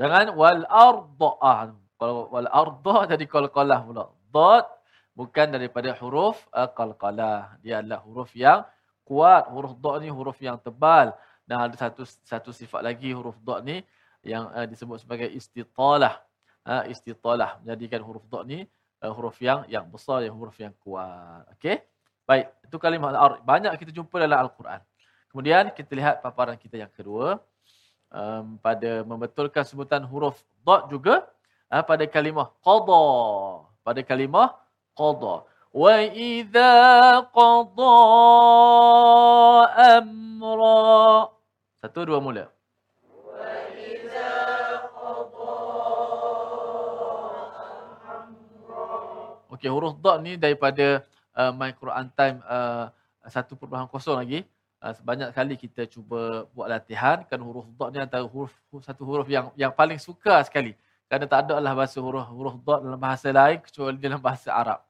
Jangan 0.00 0.32
wal 0.32 0.64
arda 0.64 1.30
ah 1.44 1.68
kalau 2.00 2.32
wal 2.32 2.48
arda 2.48 3.12
jadi 3.12 3.28
qalqalah 3.28 3.84
pula. 3.84 4.08
Dot 4.32 4.64
bukan 5.12 5.52
daripada 5.52 5.92
huruf 6.00 6.48
eh, 6.56 6.64
uh, 6.64 6.68
qalqalah. 6.72 7.60
Dia 7.60 7.84
adalah 7.84 8.00
huruf 8.08 8.32
yang 8.32 8.64
kuat 9.10 9.50
huruf 9.50 9.74
dad 9.74 10.06
ni 10.06 10.08
huruf 10.14 10.38
yang 10.38 10.54
tebal. 10.62 11.10
Dan 11.42 11.66
ada 11.66 11.74
satu 11.74 12.06
satu 12.06 12.54
sifat 12.54 12.86
lagi 12.86 13.10
huruf 13.10 13.34
dad 13.42 13.66
ni 13.66 13.82
yang 14.22 14.46
uh, 14.54 14.70
disebut 14.70 15.02
sebagai 15.02 15.26
istitalah. 15.26 16.22
Uh, 16.62 16.86
istitalah. 16.86 17.58
Menjadikan 17.66 18.06
huruf 18.06 18.22
dot 18.30 18.46
ni 18.46 18.70
uh, 19.02 19.10
huruf 19.10 19.34
yang 19.42 19.66
yang 19.66 19.82
besar 19.90 20.22
yang 20.22 20.38
huruf 20.38 20.54
yang 20.62 20.70
kuat. 20.78 21.42
Okey 21.58 21.82
baik. 22.30 22.46
Itu 22.62 22.78
kalimah 22.78 23.10
al 23.10 23.42
banyak 23.42 23.74
kita 23.82 23.90
jumpa 23.90 24.22
dalam 24.22 24.46
al-Quran. 24.46 24.78
Kemudian 25.34 25.74
kita 25.74 25.90
lihat 25.98 26.22
paparan 26.22 26.54
kita 26.54 26.78
yang 26.78 26.92
kedua. 26.94 27.42
Um, 28.10 28.58
pada 28.58 29.06
membetulkan 29.06 29.62
sebutan 29.62 30.02
huruf 30.02 30.38
dot 30.66 30.90
juga 30.90 31.26
uh, 31.70 31.82
pada 31.82 32.02
kalimah 32.10 32.50
qada 32.58 33.06
pada 33.86 34.00
kalimah 34.02 34.58
qada 34.98 35.46
idza 35.70 36.72
qada 37.30 37.94
amra 39.78 41.30
satu 41.78 42.00
dua 42.10 42.18
mula 42.18 42.50
Okey, 49.50 49.68
huruf 49.68 49.92
dot 50.00 50.24
ni 50.24 50.40
daripada 50.40 51.04
uh, 51.36 51.52
My 51.52 51.76
Quran 51.76 52.08
Time 52.16 52.40
uh, 52.48 52.88
1.0 53.28 53.60
lagi. 54.16 54.40
Uh, 54.80 54.92
sebanyak 54.96 55.28
kali 55.36 55.54
kita 55.60 55.84
cuba 55.84 56.48
buat 56.56 56.64
latihan 56.64 57.20
kan 57.28 57.36
huruf 57.36 57.68
dot 57.76 57.92
ni 57.92 58.00
antara 58.00 58.24
huruf 58.24 58.48
satu 58.80 59.04
huruf 59.04 59.28
yang 59.28 59.52
yang 59.52 59.68
paling 59.68 60.00
suka 60.00 60.40
sekali. 60.48 60.72
Kerana 61.12 61.28
tak 61.28 61.44
ada 61.44 61.60
lah 61.60 61.76
bahasa 61.76 62.00
huruf 62.00 62.24
huruf 62.32 62.56
dot 62.64 62.80
dalam 62.80 62.96
bahasa 62.96 63.28
lain 63.28 63.60
kecuali 63.60 64.00
dalam 64.00 64.16
bahasa 64.16 64.48
Arab. 64.48 64.80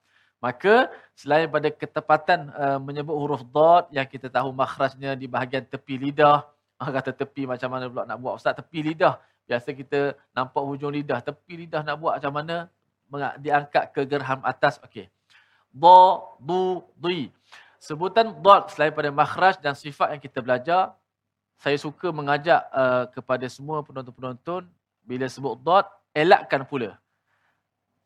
Maka 0.41 0.89
selain 1.13 1.47
pada 1.53 1.69
ketepatan 1.69 2.49
uh, 2.57 2.81
menyebut 2.81 3.13
huruf 3.13 3.45
dot 3.45 3.93
yang 3.93 4.09
kita 4.09 4.33
tahu 4.33 4.57
makhrajnya 4.57 5.13
di 5.13 5.29
bahagian 5.29 5.65
tepi 5.69 6.01
lidah. 6.01 6.45
Ah, 6.81 6.89
kata 6.89 7.13
tepi 7.13 7.45
macam 7.45 7.77
mana 7.77 7.93
pula 7.93 8.09
nak 8.09 8.17
buat 8.25 8.41
Ustaz 8.41 8.57
tepi 8.57 8.81
lidah. 8.81 9.21
Biasa 9.45 9.77
kita 9.77 10.17
nampak 10.33 10.65
hujung 10.65 10.89
lidah. 10.89 11.21
Tepi 11.21 11.61
lidah 11.61 11.85
nak 11.85 12.01
buat 12.01 12.17
macam 12.17 12.33
mana 12.33 12.73
diangkat 13.37 13.93
ke 13.93 14.09
gerham 14.09 14.41
atas. 14.41 14.81
Okey. 14.89 15.13
Ba, 15.69 16.25
du, 16.41 16.81
di. 16.97 17.29
Sebutan 17.77 18.33
dot 18.41 18.73
selain 18.73 18.97
pada 18.97 19.13
makhraj 19.13 19.61
dan 19.61 19.77
sifat 19.77 20.17
yang 20.17 20.21
kita 20.25 20.41
belajar, 20.41 20.97
saya 21.61 21.77
suka 21.77 22.09
mengajak 22.09 22.65
uh, 22.73 23.13
kepada 23.13 23.45
semua 23.53 23.85
penonton-penonton 23.85 24.65
bila 25.05 25.29
sebut 25.29 25.61
dot, 25.61 25.85
elakkan 26.17 26.65
pula. 26.65 26.97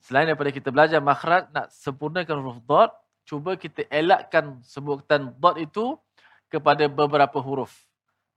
Selain 0.05 0.29
daripada 0.29 0.53
kita 0.53 0.69
belajar 0.69 1.01
makhraj, 1.01 1.49
nak 1.49 1.73
sempurnakan 1.73 2.45
huruf 2.45 2.61
dot, 2.69 2.93
cuba 3.25 3.57
kita 3.57 3.89
elakkan 3.89 4.61
sebutan 4.61 5.33
dot 5.41 5.57
itu 5.57 5.97
kepada 6.53 6.85
beberapa 6.93 7.41
huruf 7.41 7.73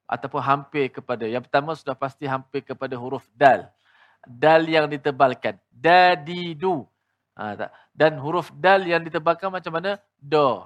ataupun 0.08 0.39
hampir 0.39 0.88
kepada. 0.88 1.27
Yang 1.27 1.51
pertama 1.51 1.75
sudah 1.75 1.91
pasti 1.91 2.23
hampir 2.23 2.63
kepada 2.63 2.95
huruf 2.95 3.27
dal. 3.36 3.67
Dal 4.23 4.63
yang 4.63 4.88
ditebalkan. 4.88 5.60
Dadidu. 5.67 6.88
Ha, 7.36 7.60
tak. 7.60 7.69
Dan 7.91 8.15
huruf 8.15 8.47
dal 8.56 8.88
yang 8.88 9.03
ditebalkan 9.03 9.51
macam 9.51 9.75
mana? 9.75 9.99
Do. 10.15 10.63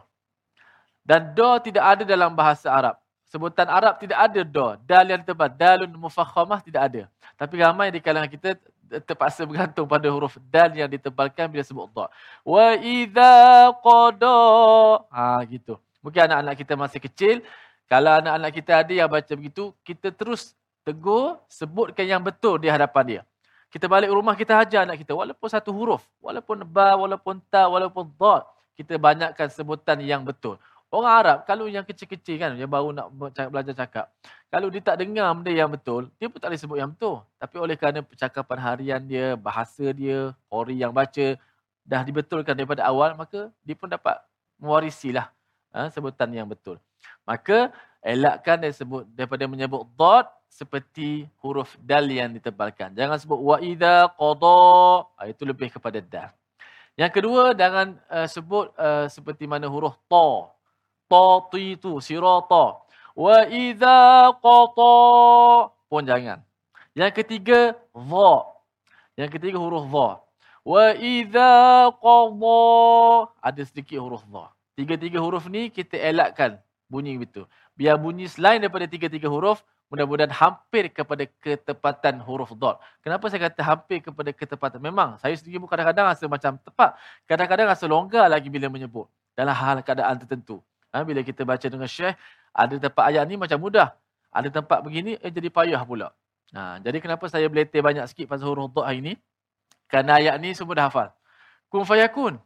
Dan 1.02 1.34
do 1.34 1.58
tidak 1.66 1.98
ada 1.98 2.04
dalam 2.06 2.38
bahasa 2.38 2.70
Arab. 2.70 2.96
Sebutan 3.26 3.66
Arab 3.66 3.98
tidak 3.98 4.22
ada 4.22 4.46
do. 4.46 4.78
Dal 4.86 5.10
yang 5.10 5.26
ditebal. 5.26 5.50
Dalun 5.50 5.90
mufakhamah 5.98 6.62
tidak 6.62 6.82
ada. 6.94 7.02
Tapi 7.34 7.58
ramai 7.58 7.90
di 7.90 7.98
kalangan 7.98 8.30
kita 8.30 8.54
terpaksa 8.99 9.47
bergantung 9.47 9.88
pada 9.88 10.12
huruf 10.12 10.36
dal 10.51 10.75
yang 10.75 10.91
ditebalkan 10.91 11.47
bila 11.47 11.63
sebut 11.63 11.88
do. 11.95 12.06
Wa 12.43 12.75
idza 12.75 13.71
qada. 13.80 14.39
Ha 15.08 15.39
gitu. 15.47 15.80
Mungkin 16.04 16.27
anak-anak 16.27 16.56
kita 16.60 16.73
masih 16.75 16.99
kecil. 16.99 17.36
Kalau 17.88 18.19
anak-anak 18.19 18.51
kita 18.51 18.71
ada 18.84 18.91
yang 18.91 19.08
baca 19.08 19.32
begitu, 19.36 19.71
kita 19.88 20.12
terus 20.12 20.56
tegur, 20.84 21.39
sebutkan 21.47 22.04
yang 22.04 22.19
betul 22.19 22.60
di 22.60 22.67
hadapan 22.67 23.04
dia. 23.08 23.21
Kita 23.71 23.88
balik 23.88 24.12
rumah, 24.12 24.36
kita 24.36 24.60
hajar 24.60 24.84
anak 24.84 24.99
kita. 24.99 25.15
Walaupun 25.15 25.47
satu 25.47 25.71
huruf. 25.71 26.04
Walaupun 26.19 26.67
ba, 26.67 26.99
walaupun 26.99 27.39
ta, 27.47 27.71
walaupun 27.71 28.12
dot. 28.19 28.43
Kita 28.75 28.99
banyakkan 28.99 29.47
sebutan 29.47 29.99
yang 30.04 30.27
betul. 30.27 30.60
Orang 30.91 31.08
Arab, 31.08 31.38
kalau 31.47 31.71
yang 31.71 31.88
kecil-kecil 31.88 32.36
kan, 32.36 32.51
yang 32.60 32.67
baru 32.67 32.91
nak 32.91 33.08
belajar 33.47 33.71
cakap. 33.71 34.12
Kalau 34.51 34.67
dia 34.67 34.84
tak 34.84 34.99
dengar 34.99 35.32
benda 35.32 35.47
yang 35.47 35.71
betul, 35.71 36.12
dia 36.19 36.27
pun 36.27 36.36
tak 36.36 36.51
boleh 36.51 36.60
sebut 36.60 36.77
yang 36.84 36.91
betul. 36.91 37.23
Tapi 37.39 37.56
oleh 37.56 37.80
kerana 37.80 38.04
percakapan 38.04 38.60
harian 38.60 38.99
dia, 38.99 39.39
bahasa 39.39 39.95
dia, 39.95 40.36
ori 40.51 40.84
yang 40.84 40.91
baca, 40.91 41.39
dah 41.88 42.01
dibetulkan 42.04 42.51
daripada 42.51 42.84
awal, 42.84 43.15
maka 43.15 43.47
dia 43.63 43.71
pun 43.71 43.88
dapat 43.88 44.19
mewarisilah 44.60 45.32
ha, 45.71 45.88
sebutan 45.95 46.27
yang 46.27 46.43
betul. 46.43 46.75
Maka, 47.23 47.71
elakkan 48.04 48.60
dia 48.60 48.75
sebut 48.75 49.08
daripada 49.15 49.47
menyebut 49.47 49.88
dot 49.95 50.27
seperti 50.51 51.23
huruf 51.39 51.80
dal 51.80 52.04
yang 52.12 52.36
ditebalkan. 52.36 52.91
Jangan 52.99 53.15
sebut 53.15 53.39
wa 53.39 53.63
idza 53.63 54.12
qada, 54.12 54.60
ha, 55.15 55.23
itu 55.23 55.47
lebih 55.47 55.71
kepada 55.71 56.04
dal. 56.04 56.36
Yang 56.99 57.12
kedua, 57.15 57.56
jangan 57.56 57.95
uh, 58.12 58.27
sebut 58.27 58.75
uh, 58.75 59.08
seperti 59.08 59.47
mana 59.47 59.71
huruf 59.71 59.95
ta 60.12 60.51
tatitu 61.12 62.00
sirata 62.00 62.80
wa 63.12 63.38
idza 63.52 64.32
qata 64.39 64.95
pun 65.91 66.04
jangan 66.08 66.39
yang 66.95 67.12
ketiga 67.12 67.76
dha 67.91 68.32
yang 69.19 69.30
ketiga 69.36 69.60
huruf 69.60 69.86
dha 69.91 70.10
wa 70.63 70.86
idza 70.95 71.52
qada 72.00 72.63
ada 73.43 73.62
sedikit 73.67 74.00
huruf 74.00 74.24
dha 74.24 74.47
tiga-tiga 74.80 75.19
huruf 75.19 75.52
ni 75.52 75.67
kita 75.67 76.00
elakkan 76.00 76.56
bunyi 76.88 77.19
betul 77.19 77.45
biar 77.76 78.00
bunyi 78.00 78.32
selain 78.32 78.63
daripada 78.63 78.88
tiga-tiga 78.88 79.28
huruf 79.28 79.60
mudah-mudahan 79.91 80.32
hampir 80.32 80.88
kepada 80.88 81.28
ketepatan 81.43 82.24
huruf 82.24 82.56
dot. 82.56 82.80
Kenapa 83.04 83.28
saya 83.28 83.52
kata 83.52 83.60
hampir 83.60 84.00
kepada 84.00 84.32
ketepatan? 84.32 84.80
Memang 84.80 85.19
saya 85.19 85.36
sendiri 85.36 85.60
pun 85.60 85.67
kadang-kadang 85.67 86.08
rasa 86.08 86.32
macam 86.32 86.56
tepat. 86.56 86.95
Kadang-kadang 87.28 87.67
rasa 87.67 87.86
longgar 87.91 88.32
lagi 88.32 88.47
bila 88.47 88.71
menyebut 88.71 89.12
dalam 89.36 89.52
hal 89.52 89.84
keadaan 89.84 90.15
tertentu. 90.15 90.63
Ha, 90.91 91.08
bila 91.08 91.23
kita 91.23 91.47
baca 91.47 91.63
dengan 91.63 91.88
syekh, 91.88 92.19
ada 92.51 92.75
tempat 92.75 93.04
ayat 93.08 93.23
ni 93.27 93.39
macam 93.39 93.58
mudah. 93.60 93.95
Ada 94.32 94.51
tempat 94.51 94.84
begini, 94.84 95.15
eh 95.19 95.32
jadi 95.32 95.47
payah 95.47 95.82
pula. 95.88 96.12
Ha, 96.51 96.84
jadi 96.84 96.99
kenapa 96.99 97.32
saya 97.32 97.47
beletir 97.47 97.80
banyak 97.80 98.04
sikit 98.12 98.27
pasal 98.27 98.51
huruf 98.51 98.71
dot 98.75 98.84
hari 98.84 98.99
ni? 98.99 99.13
Kerana 99.88 100.19
ayat 100.19 100.36
ni 100.39 100.51
semua 100.56 100.75
dah 100.75 100.88
hafal. 100.91 101.08
Kun 101.71 101.88
fayakun. 101.88 102.39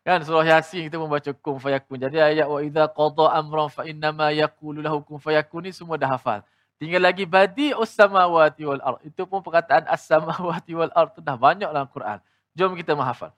Kan 0.00 0.24
surah 0.24 0.46
Yasin 0.46 0.86
kita 0.86 0.96
membaca 0.96 1.30
kun 1.34 1.58
fayakun. 1.58 1.98
Jadi 1.98 2.18
ayat 2.18 2.46
wa 2.46 2.58
idza 2.62 2.86
qada 2.90 3.26
amran 3.34 3.68
fa 3.70 3.86
innama 3.86 4.30
yaqulu 4.30 4.82
lahu 4.82 5.02
kun 5.02 5.18
fayakun 5.18 5.66
ni 5.66 5.70
semua 5.74 5.98
dah 5.98 6.14
hafal. 6.14 6.42
Tinggal 6.80 7.02
lagi 7.04 7.28
badi 7.28 7.76
samawati 7.76 8.64
wal 8.64 8.80
ard. 8.80 9.04
Itu 9.04 9.28
pun 9.28 9.44
perkataan 9.44 9.84
as-samawati 9.84 10.72
wal 10.72 10.88
ard 10.96 11.12
tu 11.12 11.20
dah 11.20 11.36
banyak 11.36 11.68
dalam 11.68 11.84
Quran. 11.92 12.18
Jom 12.56 12.72
kita 12.72 12.96
menghafal 12.96 13.36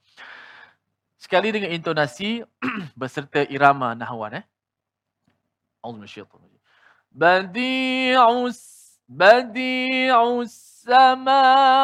sekali 1.22 1.54
dengan 1.54 1.70
intonasi 1.70 2.42
berserta 2.98 3.46
irama 3.46 3.94
nahwan 3.94 4.42
eh. 4.42 4.44
Auz 5.86 5.94
minasyaitan 5.94 6.42
badi'us 7.14 8.58
badi'us 9.06 10.82
samawati 10.82 11.78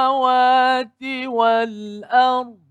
wal 1.30 2.02
ard 2.10 2.66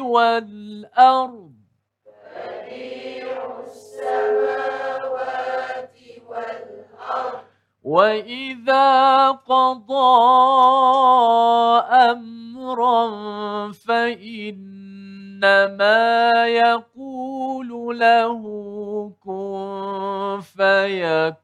والأرض 0.00 1.54
بديع 2.36 3.38
السماوات 3.68 5.43
وإذا 7.84 9.30
قضى 9.30 9.94
أمرا 12.10 13.10
فإنما 13.72 15.12
يقول 16.46 17.98
له 17.98 18.42
كن 19.24 20.40
فيكون 20.56 21.43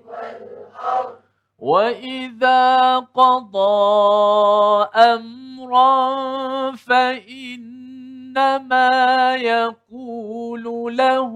والأرض 0.06 1.16
وإذا 1.60 3.00
قضى 3.00 4.90
أمرا 4.96 6.12
فإنما 6.76 7.80
يقول 9.36 10.98
له 10.98 11.34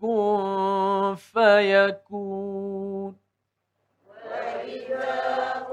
كن 0.00 1.14
فيكون. 1.16 3.16
وإذا 4.08 5.67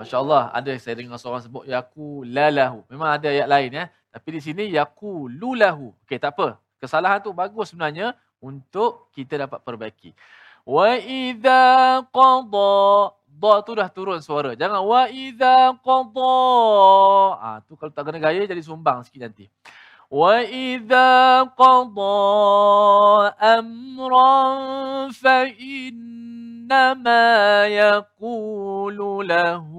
Masya 0.00 0.16
Allah, 0.16 0.48
ada 0.56 0.72
saya 0.80 0.96
dengar 0.96 1.20
seorang 1.20 1.44
sebut 1.44 1.68
yaku 1.68 2.24
lalahu. 2.24 2.80
Memang 2.88 3.20
ada 3.20 3.28
ayat 3.28 3.44
lain 3.44 3.70
ya. 3.76 3.84
Tapi 4.08 4.28
di 4.32 4.40
sini 4.40 4.64
yaku 4.72 5.28
lulahu. 5.28 5.92
Okey, 6.08 6.16
tak 6.16 6.32
apa. 6.40 6.56
Kesalahan 6.80 7.20
tu 7.20 7.36
bagus 7.36 7.68
sebenarnya 7.68 8.16
untuk 8.40 9.12
kita 9.12 9.44
dapat 9.44 9.60
perbaiki. 9.60 10.16
Wa 10.64 10.96
idza 10.96 12.00
qada 12.08 13.12
da 13.28 13.52
tu 13.60 13.72
dah 13.76 13.88
turun 13.92 14.24
suara. 14.24 14.56
Jangan 14.56 14.80
wa 14.88 15.04
idza 15.12 15.76
qada. 15.84 16.36
Ah 17.36 17.56
tu 17.68 17.76
kalau 17.76 17.92
tak 17.92 18.08
kena 18.08 18.24
gaya 18.24 18.48
jadi 18.48 18.62
sumbang 18.64 19.04
sikit 19.04 19.28
nanti. 19.28 19.52
وإذا 20.10 21.42
قضى 21.42 23.28
أمرا 23.42 24.58
فإنما 25.22 26.46
يقول 27.66 29.28
له 29.28 29.70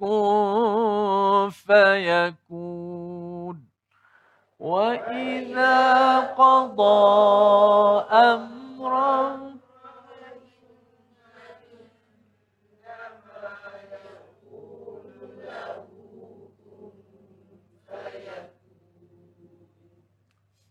كن 0.00 1.50
فيكون 1.50 2.92
وإذا 4.60 6.20
قضى 6.20 8.00
أمرا 8.12 9.52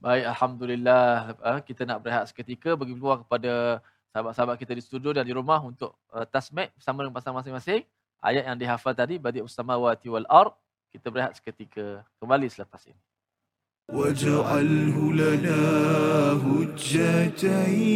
Baik, 0.01 0.24
Alhamdulillah. 0.33 1.35
Kita 1.64 1.83
nak 1.89 2.05
berehat 2.05 2.29
seketika 2.31 2.77
bagi 2.77 2.93
peluang 2.95 3.24
kepada 3.24 3.81
sahabat-sahabat 4.12 4.57
kita 4.61 4.72
di 4.77 4.83
studio 4.85 5.11
dan 5.12 5.24
di 5.24 5.33
rumah 5.33 5.61
untuk 5.61 5.97
uh, 6.12 6.24
tasmik 6.29 6.72
bersama 6.77 7.05
dengan 7.05 7.14
pasangan 7.16 7.41
masing-masing. 7.41 7.83
Ayat 8.20 8.49
yang 8.49 8.57
dihafal 8.57 8.97
tadi, 8.97 9.20
Badi 9.20 9.45
Ustamawati 9.45 10.09
wal 10.09 10.24
Ar. 10.29 10.53
Kita 10.89 11.12
berehat 11.12 11.37
seketika 11.37 12.05
kembali 12.20 12.49
selepas 12.49 12.85
ini. 12.89 12.97
واجعله 13.87 15.12
لنا 15.14 15.62
هجتين 16.43 17.87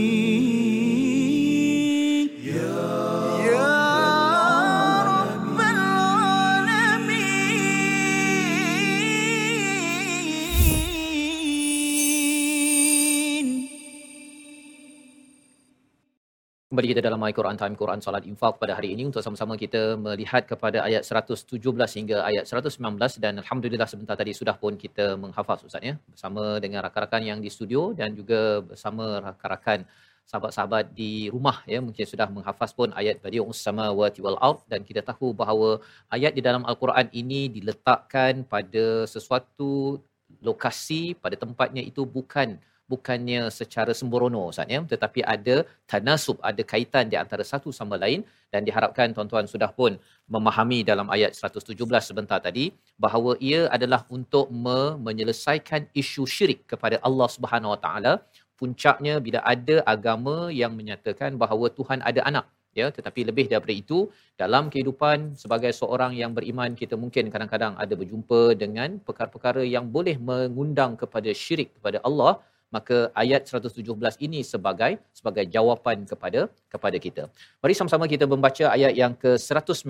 Kembali 16.75 16.91
kita 16.91 17.07
dalam 17.07 17.23
My 17.23 17.31
Quran 17.31 17.55
Time 17.55 17.75
Quran 17.79 18.03
Salat 18.03 18.27
Infak 18.27 18.59
pada 18.59 18.75
hari 18.75 18.91
ini 18.91 19.07
untuk 19.07 19.23
sama-sama 19.23 19.55
kita 19.55 19.95
melihat 19.95 20.43
kepada 20.43 20.83
ayat 20.83 21.07
117 21.07 21.55
hingga 21.71 22.17
ayat 22.27 22.43
119 22.51 22.99
dan 23.23 23.39
alhamdulillah 23.39 23.87
sebentar 23.87 24.19
tadi 24.19 24.35
sudah 24.35 24.59
pun 24.59 24.75
kita 24.75 25.15
menghafaz 25.15 25.63
Ustaz 25.63 25.79
ya. 25.79 25.95
Bersama 26.11 26.59
dengan 26.59 26.83
rakan-rakan 26.83 27.23
yang 27.23 27.39
di 27.39 27.47
studio 27.47 27.95
dan 27.95 28.11
juga 28.19 28.59
bersama 28.59 29.23
rakan-rakan 29.23 29.87
sahabat-sahabat 30.27 30.91
di 30.91 31.31
rumah 31.31 31.63
ya. 31.63 31.79
Mungkin 31.79 32.03
sudah 32.03 32.27
menghafaz 32.27 32.75
pun 32.75 32.91
ayat 32.91 33.23
badi'us 33.23 33.55
samawati 33.55 34.19
wal 34.19 34.35
ard 34.43 34.59
dan 34.67 34.83
kita 34.83 34.99
tahu 34.99 35.31
bahawa 35.31 35.79
ayat 36.11 36.35
di 36.35 36.43
dalam 36.43 36.67
al-Quran 36.67 37.07
ini 37.15 37.47
diletakkan 37.55 38.43
pada 38.43 39.07
sesuatu 39.07 40.03
lokasi 40.43 41.15
pada 41.23 41.39
tempatnya 41.39 41.79
itu 41.79 42.03
bukan 42.03 42.59
bukannya 42.91 43.41
secara 43.59 43.91
sembrono 43.99 44.41
Ustaz 44.51 44.69
ya. 44.75 44.79
Tetapi 44.93 45.19
ada 45.35 45.55
tanasub 45.91 46.37
ada 46.49 46.61
kaitan 46.71 47.05
di 47.11 47.17
antara 47.23 47.43
satu 47.51 47.69
sama 47.79 47.97
lain. 48.03 48.21
Dan 48.53 48.63
diharapkan 48.67 49.11
tuan-tuan 49.15 49.45
sudah 49.53 49.69
pun 49.79 49.99
memahami 50.33 50.79
dalam 50.89 51.07
ayat 51.15 51.31
117 51.35 51.75
sebentar 52.09 52.39
tadi 52.47 52.65
bahawa 53.05 53.31
ia 53.49 53.61
adalah 53.75 54.01
untuk 54.17 54.47
me- 54.65 54.95
menyelesaikan 55.07 55.91
isu 56.01 56.23
syirik 56.35 56.61
kepada 56.71 56.97
Allah 57.07 57.27
Subhanahu 57.35 57.73
Wa 57.75 57.79
Taala. 57.85 58.13
Puncaknya 58.59 59.19
bila 59.25 59.39
ada 59.53 59.77
agama 59.93 60.37
yang 60.61 60.71
menyatakan 60.79 61.35
bahawa 61.43 61.67
Tuhan 61.77 61.99
ada 62.09 62.23
anak 62.29 62.45
ya. 62.79 62.87
Tetapi 62.97 63.21
lebih 63.29 63.45
daripada 63.51 63.75
itu 63.83 63.99
dalam 64.41 64.71
kehidupan 64.73 65.17
sebagai 65.41 65.71
seorang 65.79 66.11
yang 66.21 66.31
beriman 66.37 66.71
kita 66.81 66.95
mungkin 67.03 67.31
kadang-kadang 67.33 67.73
ada 67.83 67.93
berjumpa 68.01 68.41
dengan 68.63 68.99
perkara-perkara 69.07 69.63
yang 69.75 69.87
boleh 69.95 70.15
mengundang 70.29 70.93
kepada 71.01 71.31
syirik 71.43 71.71
kepada 71.79 71.99
Allah 72.07 72.33
maka 72.73 72.97
ayat 73.21 73.45
117 73.47 73.85
ini 74.25 74.39
sebagai 74.51 74.97
sebagai 75.17 75.45
jawapan 75.55 76.03
kepada 76.11 76.41
kepada 76.73 76.97
kita. 77.05 77.23
Mari 77.61 77.73
sama-sama 77.77 78.05
kita 78.13 78.25
membaca 78.33 78.65
ayat 78.75 78.93
yang 79.01 79.13
ke-119 79.23 79.85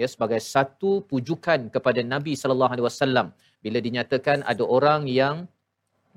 ya 0.00 0.06
sebagai 0.14 0.40
satu 0.40 1.02
pujukan 1.10 1.68
kepada 1.74 2.00
Nabi 2.14 2.34
sallallahu 2.38 2.72
alaihi 2.74 2.86
wasallam 2.88 3.26
bila 3.64 3.78
dinyatakan 3.86 4.46
ada 4.52 4.64
orang 4.78 5.10
yang 5.20 5.48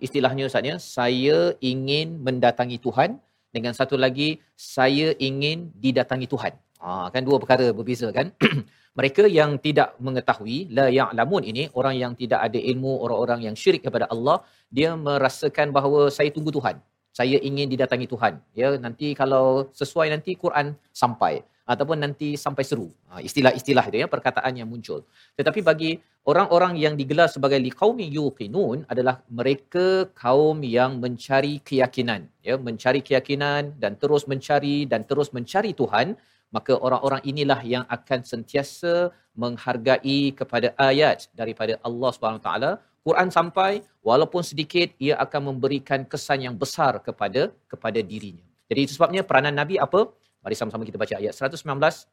istilahnya 0.06 0.48
Ustaz 0.50 0.70
ya 0.72 0.78
saya 0.80 1.38
ingin 1.60 2.22
mendatangi 2.28 2.78
Tuhan 2.86 3.20
dengan 3.56 3.74
satu 3.80 3.96
lagi 4.06 4.30
saya 4.56 5.16
ingin 5.30 5.72
didatangi 5.84 6.28
Tuhan. 6.34 6.54
Ah 6.80 7.08
kan 7.14 7.24
dua 7.28 7.38
perkara 7.42 7.72
berbeza 7.72 8.08
kan? 8.12 8.30
Mereka 8.96 9.28
yang 9.28 9.60
tidak 9.66 9.90
mengetahui 10.00 10.72
la 10.78 10.88
ya'lamun 10.88 11.44
ini 11.52 11.64
orang 11.80 11.96
yang 12.00 12.14
tidak 12.22 12.40
ada 12.48 12.60
ilmu, 12.72 13.04
orang-orang 13.04 13.40
yang 13.48 13.56
syirik 13.62 13.84
kepada 13.88 14.08
Allah, 14.14 14.38
dia 14.72 14.96
merasakan 15.08 15.76
bahawa 15.76 16.08
saya 16.18 16.32
tunggu 16.36 16.52
Tuhan. 16.58 16.80
Saya 17.12 17.38
ingin 17.50 17.68
didatangi 17.72 18.08
Tuhan. 18.14 18.34
Ya, 18.60 18.70
nanti 18.86 19.12
kalau 19.20 19.68
sesuai 19.72 20.08
nanti 20.16 20.32
Quran 20.44 20.76
sampai 20.92 21.44
ataupun 21.66 21.98
nanti 21.98 22.38
sampai 22.38 22.62
seru. 22.62 22.94
Ha, 23.10 23.20
istilah-istilah 23.26 23.86
itu 23.90 23.98
ya 24.06 24.08
perkataan 24.08 24.54
yang 24.54 24.70
muncul. 24.70 25.02
Tetapi 25.34 25.60
bagi 25.66 25.92
orang-orang 26.30 26.78
yang 26.78 26.94
digelar 26.94 27.26
sebagai 27.26 27.58
liqaumi 27.58 28.06
yuqinun 28.14 28.86
adalah 28.86 29.26
mereka 29.28 30.06
kaum 30.14 30.62
yang 30.62 31.02
mencari 31.02 31.60
keyakinan, 31.66 32.30
ya, 32.46 32.56
mencari 32.62 33.02
keyakinan 33.02 33.74
dan 33.82 33.98
terus 33.98 34.30
mencari 34.30 34.86
dan 34.86 35.04
terus 35.10 35.34
mencari 35.34 35.74
Tuhan, 35.74 36.14
maka 36.54 36.78
orang-orang 36.78 37.22
inilah 37.26 37.60
yang 37.66 37.84
akan 37.90 38.22
sentiasa 38.22 39.10
menghargai 39.36 40.32
kepada 40.32 40.72
ayat 40.80 41.28
daripada 41.36 41.82
Allah 41.84 42.14
Taala. 42.40 42.72
Quran 43.06 43.30
sampai 43.30 43.86
walaupun 44.02 44.42
sedikit 44.42 44.90
ia 44.98 45.18
akan 45.22 45.54
memberikan 45.54 46.02
kesan 46.10 46.42
yang 46.42 46.56
besar 46.58 46.98
kepada 47.06 47.54
kepada 47.70 48.02
dirinya. 48.02 48.42
Jadi 48.66 48.80
itu 48.90 48.98
sebabnya 48.98 49.22
peranan 49.22 49.54
Nabi 49.54 49.78
apa? 49.78 50.10
Mari 50.46 50.54
sama-sama 50.54 50.86
kita 50.86 51.02
baca 51.02 51.18
ayat 51.18 51.34
119 51.34 51.66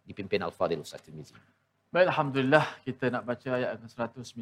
dipimpin 0.08 0.40
Al-Fadhil 0.40 0.80
Ustaz 0.80 1.04
Tirmizi. 1.04 1.36
Baik, 1.92 2.08
Alhamdulillah 2.08 2.64
kita 2.80 3.12
nak 3.12 3.28
baca 3.28 3.60
ayat 3.60 3.76
ke-119. 3.76 4.32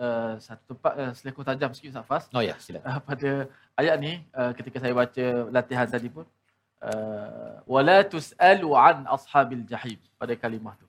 Uh, 0.00 0.40
satu 0.40 0.72
tempat 0.72 0.92
uh, 0.96 1.12
selekor 1.12 1.44
tajam 1.44 1.76
sikit 1.76 1.92
Ustaz 1.92 2.08
Fas. 2.08 2.24
Oh 2.32 2.40
ya, 2.40 2.56
silakan. 2.56 2.88
Uh, 2.88 3.00
pada 3.04 3.30
ayat 3.76 3.96
ni, 4.00 4.24
uh, 4.32 4.56
ketika 4.56 4.80
saya 4.80 4.96
baca 4.96 5.24
latihan 5.52 5.84
tadi 5.84 6.08
pun, 6.08 6.24
uh, 6.80 7.60
wala 7.68 8.00
tus'alu 8.00 8.72
an 8.72 9.04
ashabil 9.04 9.60
jahim 9.68 10.00
pada 10.16 10.32
kalimah 10.32 10.72
tu. 10.80 10.88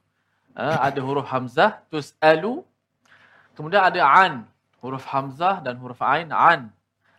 Uh, 0.56 0.80
ada 0.80 1.04
huruf 1.04 1.28
hamzah, 1.28 1.84
tus'alu. 1.92 2.64
Kemudian 3.52 3.84
ada 3.84 4.00
an, 4.00 4.48
huruf 4.80 5.04
hamzah 5.12 5.60
dan 5.60 5.76
huruf 5.76 6.00
ain, 6.00 6.32
an. 6.32 6.72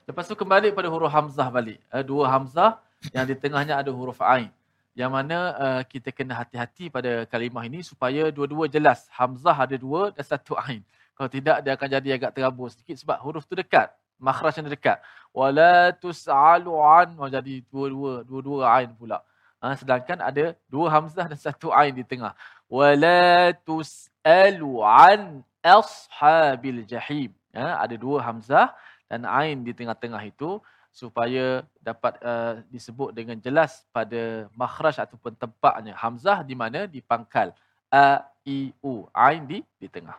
Lepas 0.09 0.25
tu 0.25 0.33
kembali 0.33 0.73
pada 0.73 0.89
huruf 0.89 1.13
hamzah 1.13 1.53
balik. 1.53 1.77
Uh, 1.93 2.01
dua 2.01 2.25
hamzah 2.33 2.81
yang 3.13 3.29
di 3.29 3.37
tengahnya 3.37 3.77
ada 3.85 3.93
huruf 3.93 4.17
ain 4.25 4.49
yang 4.95 5.11
mana 5.11 5.39
uh, 5.59 5.83
kita 5.83 6.15
kena 6.15 6.39
hati-hati 6.39 6.87
pada 6.87 7.27
kalimah 7.27 7.67
ini 7.67 7.83
supaya 7.83 8.31
dua-dua 8.31 8.71
jelas. 8.71 9.11
Hamzah 9.11 9.67
ada 9.67 9.75
dua 9.75 10.15
dan 10.15 10.23
satu 10.23 10.55
ain. 10.55 10.87
Kalau 11.19 11.31
tidak 11.31 11.67
dia 11.67 11.75
akan 11.75 11.89
jadi 11.99 12.09
agak 12.15 12.31
terabur 12.35 12.71
sedikit 12.71 12.95
sebab 13.03 13.19
huruf 13.23 13.43
tu 13.43 13.59
dekat. 13.59 13.91
Makhrajnya 14.23 14.71
dekat. 14.71 15.03
Wala 15.35 15.91
tus'alu 15.99 16.79
an. 16.79 17.19
Oh, 17.19 17.27
jadi 17.27 17.67
dua-dua, 17.67 18.23
dua-dua 18.23 18.71
ain 18.71 18.95
pula. 18.95 19.19
Ha, 19.59 19.75
sedangkan 19.75 20.23
ada 20.23 20.55
dua 20.71 20.87
hamzah 20.95 21.27
dan 21.27 21.39
satu 21.39 21.75
ain 21.75 21.91
di 21.91 22.07
tengah. 22.07 22.31
Wala 22.71 23.51
tus'alu 23.67 24.79
an 24.87 25.43
ashabil 25.59 26.87
jahim. 26.87 27.35
Ha, 27.51 27.83
ada 27.83 27.99
dua 27.99 28.23
hamzah 28.23 28.71
dan 29.11 29.27
ain 29.27 29.67
di 29.67 29.75
tengah-tengah 29.75 30.23
itu 30.23 30.63
supaya 30.95 31.67
dapat 31.83 32.15
uh, 32.23 32.63
disebut 32.71 33.11
dengan 33.11 33.35
jelas 33.43 33.83
pada 33.91 34.47
makhraj 34.55 35.03
ataupun 35.03 35.35
tempatnya. 35.35 35.99
Hamzah 35.99 36.47
di 36.47 36.55
mana? 36.55 36.87
Di 36.87 37.03
pangkal 37.03 37.51
a 37.91 38.23
i 38.47 38.71
u. 38.79 39.11
Ain 39.11 39.43
di 39.43 39.67
di 39.75 39.91
tengah. 39.91 40.15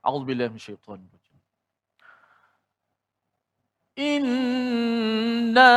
A'udzubillahi 0.00 0.48
minasyaitonir 0.48 1.12
rajim 1.12 1.34
inna 3.94 5.70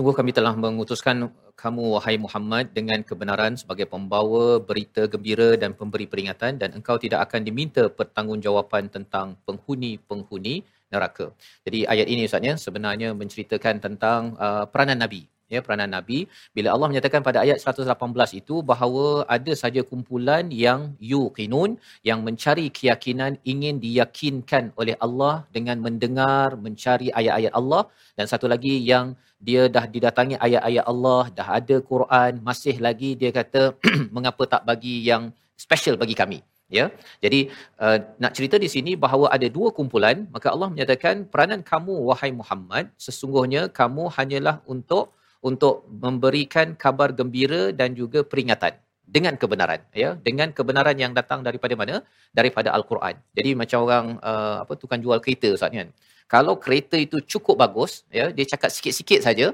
Sungguh 0.00 0.16
kami 0.16 0.32
telah 0.32 0.56
mengutuskan 0.56 1.28
kamu 1.60 2.00
wahai 2.00 2.16
Muhammad 2.16 2.72
dengan 2.72 3.04
kebenaran 3.04 3.52
sebagai 3.52 3.84
pembawa 3.84 4.56
berita 4.56 5.04
gembira 5.04 5.60
dan 5.60 5.76
pemberi 5.76 6.08
peringatan 6.08 6.56
dan 6.56 6.72
engkau 6.72 6.96
tidak 6.96 7.28
akan 7.28 7.44
diminta 7.44 7.84
pertanggungjawaban 7.92 8.88
tentang 8.88 9.36
penghuni-penghuni 9.44 10.64
neraka. 10.88 11.36
Jadi 11.68 11.84
ayat 11.84 12.08
ini 12.08 12.24
Ustaz 12.24 12.40
ya 12.40 12.56
sebenarnya 12.56 13.12
menceritakan 13.12 13.76
tentang 13.76 14.40
uh, 14.40 14.64
peranan 14.72 15.04
Nabi 15.04 15.28
ya 15.54 15.60
peranan 15.64 15.90
Nabi 15.96 16.18
bila 16.56 16.68
Allah 16.74 16.88
menyatakan 16.90 17.20
pada 17.28 17.38
ayat 17.44 17.58
118 17.64 18.40
itu 18.40 18.56
bahawa 18.70 19.06
ada 19.36 19.52
saja 19.62 19.82
kumpulan 19.90 20.46
yang 20.64 20.80
yuqinun 21.12 21.70
yang 22.08 22.20
mencari 22.26 22.66
keyakinan 22.78 23.34
ingin 23.52 23.76
diyakinkan 23.84 24.64
oleh 24.80 24.96
Allah 25.06 25.34
dengan 25.56 25.76
mendengar 25.86 26.48
mencari 26.66 27.08
ayat-ayat 27.20 27.52
Allah. 27.60 27.82
Dan 28.18 28.26
satu 28.32 28.46
lagi 28.54 28.74
yang 28.90 29.06
dia 29.48 29.62
dah 29.74 29.84
didatangi 29.94 30.36
ayat-ayat 30.46 30.84
Allah 30.92 31.22
dah 31.38 31.48
ada 31.58 31.76
Quran 31.90 32.32
masih 32.48 32.76
lagi 32.86 33.10
dia 33.20 33.30
kata 33.40 33.62
mengapa 34.16 34.42
tak 34.54 34.62
bagi 34.70 34.96
yang 35.10 35.24
special 35.64 35.96
bagi 36.02 36.16
kami? 36.22 36.40
Ya. 36.78 36.84
Jadi 37.24 37.40
uh, 37.82 37.98
nak 38.22 38.32
cerita 38.36 38.56
di 38.64 38.68
sini 38.74 38.92
bahawa 39.04 39.26
ada 39.36 39.46
dua 39.56 39.68
kumpulan 39.78 40.16
maka 40.34 40.54
Allah 40.54 40.68
menyatakan 40.74 41.26
peranan 41.32 41.62
kamu 41.70 41.94
wahai 42.08 42.30
Muhammad 42.40 42.94
sesungguhnya 43.06 43.62
kamu 43.80 44.06
hanyalah 44.16 44.56
untuk 44.74 45.10
untuk 45.40 45.88
memberikan 45.88 46.76
kabar 46.76 47.10
gembira 47.16 47.72
dan 47.72 47.96
juga 47.96 48.20
peringatan 48.20 48.76
dengan 49.10 49.34
kebenaran 49.34 49.80
ya 49.90 50.14
dengan 50.26 50.54
kebenaran 50.54 50.94
yang 50.94 51.12
datang 51.18 51.42
daripada 51.42 51.74
mana? 51.74 51.96
Daripada 52.30 52.70
al-Quran. 52.76 53.18
Jadi 53.34 53.50
macam 53.58 53.78
orang 53.86 54.04
uh, 54.22 54.62
apa 54.62 54.72
tukang 54.78 55.02
jual 55.02 55.18
kereta 55.18 55.50
ustaz 55.56 55.74
kan? 55.74 55.90
Kalau 56.30 56.54
kereta 56.62 56.94
itu 56.94 57.18
cukup 57.32 57.58
bagus 57.58 58.06
ya 58.12 58.30
dia 58.30 58.46
cakap 58.46 58.70
sikit-sikit 58.70 59.20
saja 59.26 59.50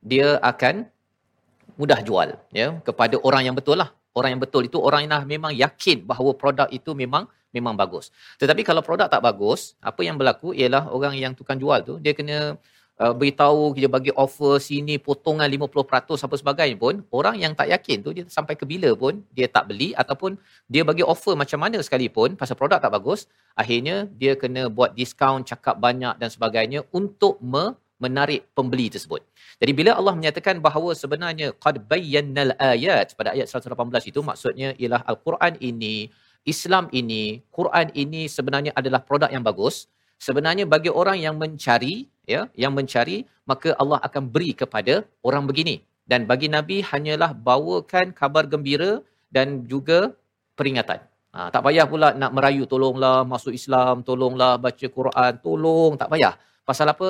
dia 0.00 0.40
akan 0.40 0.88
mudah 1.76 2.00
jual 2.06 2.28
ya 2.54 2.80
kepada 2.88 3.20
orang 3.20 3.52
yang 3.52 3.56
betul 3.58 3.76
lah. 3.76 3.92
Orang 4.14 4.30
yang 4.38 4.42
betul 4.46 4.62
itu 4.70 4.78
orang 4.78 5.10
yang 5.10 5.26
memang 5.26 5.52
yakin 5.52 6.06
bahawa 6.06 6.32
produk 6.38 6.68
itu 6.70 6.94
memang 6.94 7.26
memang 7.50 7.74
bagus. 7.74 8.14
Tetapi 8.38 8.62
kalau 8.62 8.80
produk 8.80 9.10
tak 9.10 9.22
bagus 9.22 9.74
apa 9.82 10.00
yang 10.06 10.16
berlaku 10.18 10.54
ialah 10.54 10.90
orang 10.90 11.14
yang 11.18 11.32
tukang 11.38 11.58
jual 11.58 11.78
tu 11.82 11.94
dia 11.98 12.14
kena 12.14 12.54
uh, 13.02 13.14
beritahu 13.14 13.74
dia 13.78 13.88
bagi 13.90 14.12
offer 14.14 14.62
sini 14.62 14.98
potongan 15.00 15.48
50% 15.50 16.26
apa 16.26 16.34
sebagainya 16.38 16.76
pun 16.78 17.02
orang 17.10 17.36
yang 17.40 17.52
tak 17.54 17.70
yakin 17.74 17.98
tu 18.06 18.10
dia 18.14 18.24
sampai 18.30 18.54
ke 18.54 18.64
bila 18.66 18.90
pun 18.94 19.22
dia 19.34 19.46
tak 19.50 19.70
beli 19.70 19.90
ataupun 19.94 20.38
dia 20.70 20.82
bagi 20.86 21.02
offer 21.02 21.34
macam 21.34 21.58
mana 21.62 21.78
sekalipun 21.82 22.38
pasal 22.38 22.54
produk 22.58 22.78
tak 22.78 22.92
bagus 22.94 23.26
akhirnya 23.58 24.06
dia 24.14 24.38
kena 24.38 24.70
buat 24.70 24.94
diskaun 24.94 25.42
cakap 25.42 25.78
banyak 25.78 26.14
dan 26.18 26.28
sebagainya 26.30 26.86
untuk 26.94 27.38
me- 27.42 27.74
menarik 28.02 28.44
pembeli 28.52 28.90
tersebut. 28.90 29.22
Jadi 29.62 29.72
bila 29.72 29.94
Allah 29.94 30.12
menyatakan 30.18 30.58
bahawa 30.58 30.92
sebenarnya 30.98 31.54
qad 31.56 31.78
bayyannal 31.86 32.52
ayat 32.58 33.14
pada 33.14 33.32
ayat 33.32 33.46
118 33.48 34.10
itu 34.10 34.20
maksudnya 34.20 34.74
ialah 34.76 35.00
al-Quran 35.06 35.54
ini, 35.62 36.10
Islam 36.44 36.90
ini, 36.90 37.40
Quran 37.54 37.88
ini 37.94 38.26
sebenarnya 38.26 38.74
adalah 38.74 39.00
produk 39.00 39.30
yang 39.30 39.46
bagus. 39.46 39.86
Sebenarnya 40.18 40.66
bagi 40.66 40.90
orang 40.90 41.18
yang 41.22 41.38
mencari 41.38 42.10
ya, 42.32 42.40
yang 42.62 42.72
mencari 42.78 43.18
maka 43.50 43.76
Allah 43.82 43.98
akan 44.06 44.24
beri 44.34 44.50
kepada 44.62 44.94
orang 45.28 45.44
begini. 45.50 45.76
Dan 46.04 46.28
bagi 46.30 46.48
Nabi 46.52 46.84
hanyalah 46.90 47.30
bawakan 47.48 48.12
kabar 48.20 48.44
gembira 48.52 49.00
dan 49.32 49.64
juga 49.72 50.12
peringatan. 50.58 51.00
Ha, 51.34 51.50
tak 51.54 51.62
payah 51.66 51.86
pula 51.92 52.08
nak 52.22 52.30
merayu 52.36 52.64
tolonglah 52.72 53.26
masuk 53.32 53.52
Islam, 53.60 54.04
tolonglah 54.08 54.52
baca 54.64 54.86
Quran, 54.98 55.32
tolong 55.46 55.92
tak 56.00 56.08
payah. 56.12 56.34
Pasal 56.68 56.88
apa? 56.94 57.08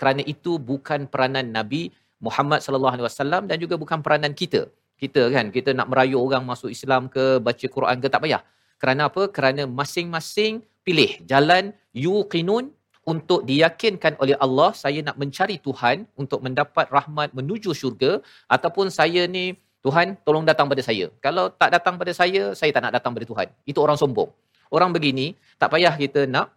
Kerana 0.00 0.22
itu 0.34 0.56
bukan 0.70 1.06
peranan 1.12 1.46
Nabi 1.58 1.82
Muhammad 2.26 2.60
sallallahu 2.64 2.94
alaihi 2.96 3.06
wasallam 3.08 3.42
dan 3.50 3.56
juga 3.62 3.74
bukan 3.82 3.98
peranan 4.04 4.32
kita. 4.40 4.62
Kita 5.02 5.22
kan 5.34 5.46
kita 5.56 5.70
nak 5.78 5.88
merayu 5.92 6.16
orang 6.20 6.44
masuk 6.48 6.70
Islam 6.76 7.02
ke 7.14 7.24
baca 7.46 7.66
Quran 7.76 7.96
ke 8.02 8.08
tak 8.14 8.20
payah. 8.24 8.42
Kerana 8.80 9.02
apa? 9.12 9.22
Kerana 9.36 9.62
masing-masing 9.80 10.64
pilih 10.86 11.12
jalan 11.30 11.76
yuqinun 11.92 12.72
untuk 13.08 13.48
diyakinkan 13.48 14.20
oleh 14.22 14.36
Allah 14.44 14.70
saya 14.76 15.00
nak 15.00 15.16
mencari 15.22 15.56
Tuhan 15.66 16.04
untuk 16.20 16.40
mendapat 16.44 16.86
rahmat 16.92 17.32
menuju 17.38 17.72
syurga 17.72 18.20
ataupun 18.56 18.92
saya 18.92 19.24
ni 19.24 19.56
Tuhan 19.80 20.20
tolong 20.26 20.44
datang 20.44 20.68
pada 20.68 20.82
saya. 20.84 21.08
Kalau 21.24 21.48
tak 21.48 21.72
datang 21.72 21.96
pada 21.96 22.12
saya, 22.12 22.52
saya 22.52 22.68
tak 22.68 22.84
nak 22.84 22.92
datang 22.96 23.16
pada 23.16 23.24
Tuhan. 23.24 23.48
Itu 23.64 23.80
orang 23.80 23.96
sombong. 23.96 24.28
Orang 24.68 24.92
begini 24.96 25.34
tak 25.56 25.72
payah 25.72 25.94
kita 25.96 26.28
nak 26.28 26.52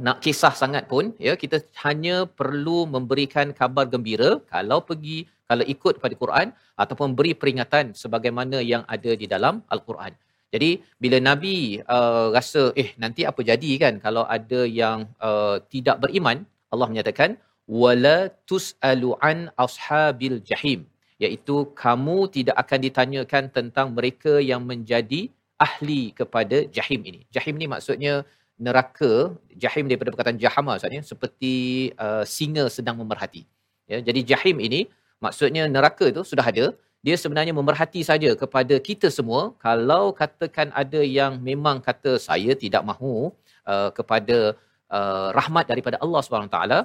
nak 0.00 0.18
kisah 0.24 0.54
sangat 0.60 0.84
pun 0.88 1.12
ya 1.20 1.32
kita 1.36 1.56
hanya 1.84 2.24
perlu 2.24 2.88
memberikan 2.94 3.52
kabar 3.52 3.84
gembira 3.84 4.30
kalau 4.48 4.80
pergi 4.80 5.28
kalau 5.50 5.64
ikut 5.74 6.00
pada 6.00 6.14
Quran 6.22 6.48
ataupun 6.82 7.12
beri 7.18 7.32
peringatan 7.40 7.92
sebagaimana 8.02 8.64
yang 8.64 8.82
ada 8.94 9.12
di 9.12 9.26
dalam 9.28 9.60
al-Quran. 9.74 10.12
Jadi 10.54 10.70
bila 11.02 11.18
Nabi 11.22 11.78
uh, 11.96 12.34
rasa 12.36 12.62
eh 12.82 12.90
nanti 13.02 13.22
apa 13.30 13.40
jadi 13.50 13.70
kan 13.82 13.94
kalau 14.04 14.24
ada 14.36 14.60
yang 14.66 15.06
uh, 15.22 15.56
tidak 15.72 16.02
beriman? 16.02 16.42
Allah 16.74 16.86
menyatakan 16.90 17.38
wala 17.82 18.16
tusalu 18.50 19.14
an 19.30 19.38
ashabil 19.64 20.38
jahim. 20.50 20.80
Iaitu 21.22 21.56
kamu 21.82 22.18
tidak 22.34 22.56
akan 22.62 22.78
ditanyakan 22.86 23.44
tentang 23.56 23.86
mereka 23.96 24.32
yang 24.50 24.62
menjadi 24.70 25.30
ahli 25.66 26.02
kepada 26.20 26.66
jahim 26.76 27.00
ini. 27.10 27.20
Jahim 27.34 27.54
ni 27.60 27.66
maksudnya 27.74 28.14
neraka 28.66 29.12
jahim 29.64 29.84
daripada 29.88 30.10
perkataan 30.12 30.40
jahama 30.44 30.70
maksudnya 30.76 31.02
seperti 31.10 31.54
uh, 32.04 32.24
singa 32.36 32.64
sedang 32.76 32.96
memerhati. 33.02 33.42
Ya 33.90 33.98
jadi 34.08 34.20
jahim 34.34 34.58
ini 34.66 34.80
maksudnya 35.24 35.62
neraka 35.76 36.10
itu 36.12 36.22
sudah 36.30 36.46
ada 36.52 36.66
dia 37.06 37.16
sebenarnya 37.16 37.56
memerhati 37.56 38.00
saja 38.04 38.30
kepada 38.36 38.76
kita 38.88 39.08
semua. 39.08 39.56
Kalau 39.64 40.12
katakan 40.12 40.68
ada 40.82 41.00
yang 41.00 41.40
memang 41.40 41.80
kata 41.80 42.20
saya 42.20 42.52
tidak 42.52 42.84
mahu 42.84 43.32
uh, 43.64 43.90
kepada 43.98 44.38
uh, 44.92 45.28
rahmat 45.38 45.64
daripada 45.72 45.96
Allah 46.04 46.20
taala 46.54 46.78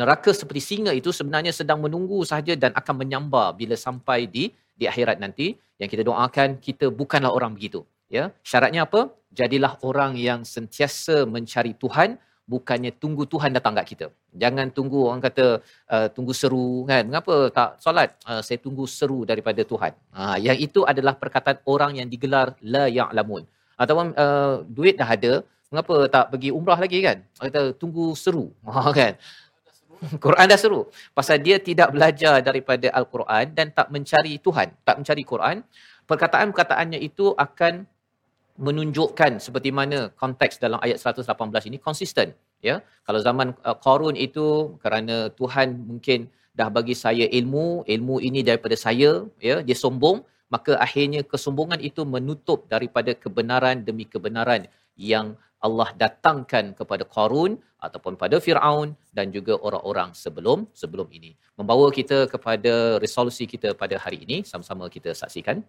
neraka 0.00 0.30
seperti 0.40 0.62
singa 0.64 0.92
itu 0.96 1.10
sebenarnya 1.12 1.52
sedang 1.60 1.82
menunggu 1.84 2.24
saja 2.32 2.54
dan 2.56 2.72
akan 2.80 2.94
menyambar 3.04 3.52
bila 3.60 3.76
sampai 3.76 4.24
di 4.24 4.44
di 4.80 4.84
akhirat 4.88 5.20
nanti. 5.20 5.56
Yang 5.80 5.96
kita 5.96 6.02
doakan 6.08 6.48
kita 6.60 6.86
bukanlah 6.92 7.32
orang 7.32 7.52
begitu 7.56 7.80
ya. 8.12 8.24
Syaratnya 8.44 8.84
apa? 8.88 9.12
Jadilah 9.32 9.72
orang 9.88 10.12
yang 10.28 10.40
sentiasa 10.44 11.24
mencari 11.24 11.72
Tuhan 11.82 12.20
bukannya 12.52 12.90
tunggu 13.02 13.22
Tuhan 13.32 13.50
datang 13.56 13.74
kat 13.78 13.86
kita. 13.92 14.06
Jangan 14.42 14.66
tunggu 14.76 14.98
orang 15.08 15.22
kata 15.26 15.46
uh, 15.94 16.08
tunggu 16.16 16.32
seru 16.40 16.66
kan? 16.90 17.02
Mengapa? 17.10 17.36
Tak 17.58 17.70
solat 17.84 18.10
uh, 18.30 18.42
saya 18.46 18.58
tunggu 18.64 18.84
seru 18.96 19.18
daripada 19.30 19.62
Tuhan. 19.72 19.92
Ha 20.18 20.24
yang 20.46 20.58
itu 20.66 20.82
adalah 20.92 21.14
perkataan 21.22 21.58
orang 21.74 21.92
yang 22.00 22.08
digelar 22.14 22.46
la 22.74 22.84
ya'lamun. 22.98 23.42
Ataupun 23.82 24.06
uh, 24.24 24.54
duit 24.76 24.96
dah 25.00 25.10
ada 25.16 25.32
mengapa 25.70 25.96
tak 26.14 26.24
pergi 26.34 26.50
umrah 26.58 26.78
lagi 26.84 26.98
kan? 27.06 27.18
Kata 27.44 27.62
tunggu 27.82 28.06
seru. 28.24 28.46
Ha 28.66 28.90
kan? 29.00 29.14
Quran 30.24 30.46
dah 30.52 30.58
seru. 30.64 30.80
Pasal 31.18 31.38
dia 31.46 31.56
tidak 31.68 31.88
belajar 31.94 32.34
daripada 32.48 32.88
al-Quran 32.98 33.44
dan 33.58 33.68
tak 33.78 33.88
mencari 33.94 34.34
Tuhan 34.46 34.68
tak 34.88 34.96
mencari 35.00 35.22
Quran 35.32 35.56
perkataan-perkataannya 36.10 36.98
itu 36.98 37.30
akan 37.46 37.86
menunjukkan 38.66 39.32
seperti 39.44 39.70
mana 39.78 39.98
konteks 40.22 40.54
dalam 40.64 40.78
ayat 40.86 40.98
118 41.02 41.68
ini 41.70 41.78
konsisten 41.86 42.28
ya. 42.68 42.76
Kalau 43.06 43.20
zaman 43.28 43.48
uh, 43.68 43.76
Qarun 43.84 44.16
itu 44.26 44.46
kerana 44.84 45.16
Tuhan 45.40 45.68
mungkin 45.90 46.28
dah 46.58 46.68
bagi 46.76 46.94
saya 47.04 47.26
ilmu 47.38 47.66
ilmu 47.94 48.16
ini 48.28 48.40
daripada 48.48 48.76
saya 48.86 49.10
ya 49.48 49.56
dia 49.66 49.76
sombong 49.84 50.18
maka 50.54 50.72
akhirnya 50.86 51.20
kesombongan 51.32 51.80
itu 51.88 52.02
menutup 52.14 52.66
daripada 52.74 53.14
kebenaran 53.24 53.86
demi 53.88 54.04
kebenaran 54.14 54.66
yang 55.10 55.26
Allah 55.66 55.88
datangkan 56.02 56.64
kepada 56.78 57.04
Qarun 57.14 57.52
ataupun 57.86 58.16
pada 58.22 58.36
Firaun 58.44 58.88
dan 59.16 59.28
juga 59.36 59.54
orang-orang 59.66 60.10
sebelum 60.22 60.58
sebelum 60.80 61.08
ini. 61.18 61.30
Membawa 61.60 61.86
kita 61.98 62.18
kepada 62.32 62.96
resolusi 63.04 63.44
kita 63.52 63.76
pada 63.82 63.96
hari 64.04 64.24
ini. 64.24 64.36
Sama-sama 64.50 64.88
kita 64.96 65.12
saksikan 65.12 65.60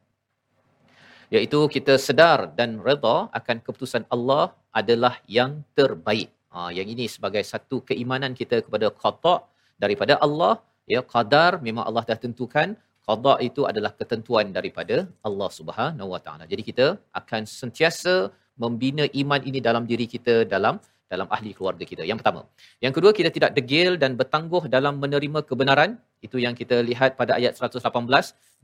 iaitu 1.35 1.59
kita 1.75 1.93
sedar 2.07 2.39
dan 2.59 2.69
redha 2.87 3.17
akan 3.39 3.57
keputusan 3.65 4.03
Allah 4.15 4.43
adalah 4.79 5.13
yang 5.37 5.51
terbaik. 5.79 6.29
Ha, 6.53 6.67
yang 6.77 6.87
ini 6.93 7.05
sebagai 7.15 7.43
satu 7.51 7.79
keimanan 7.89 8.33
kita 8.41 8.59
kepada 8.65 8.87
qada 9.03 9.35
daripada 9.83 10.13
Allah. 10.25 10.53
Ya, 10.93 11.01
qadar 11.13 11.51
memang 11.67 11.83
Allah 11.89 12.03
dah 12.11 12.19
tentukan. 12.25 12.69
Qada 13.07 13.33
itu 13.47 13.61
adalah 13.71 13.91
ketentuan 13.99 14.47
daripada 14.57 14.97
Allah 15.27 15.49
Subhanahu 15.59 16.09
Wa 16.13 16.21
Taala. 16.25 16.43
Jadi 16.51 16.63
kita 16.69 16.87
akan 17.21 17.41
sentiasa 17.59 18.15
membina 18.63 19.05
iman 19.21 19.41
ini 19.49 19.59
dalam 19.67 19.83
diri 19.91 20.05
kita 20.15 20.35
dalam 20.53 20.75
dalam 21.13 21.27
ahli 21.35 21.51
keluarga 21.57 21.83
kita. 21.91 22.03
Yang 22.09 22.17
pertama. 22.21 22.41
Yang 22.85 22.93
kedua, 22.97 23.11
kita 23.19 23.29
tidak 23.37 23.51
degil 23.57 23.91
dan 24.03 24.11
bertangguh 24.19 24.63
dalam 24.75 24.95
menerima 25.03 25.39
kebenaran. 25.49 25.99
Itu 26.27 26.37
yang 26.45 26.55
kita 26.61 26.77
lihat 26.89 27.19
pada 27.19 27.35
ayat 27.39 27.59
118. 27.59 27.83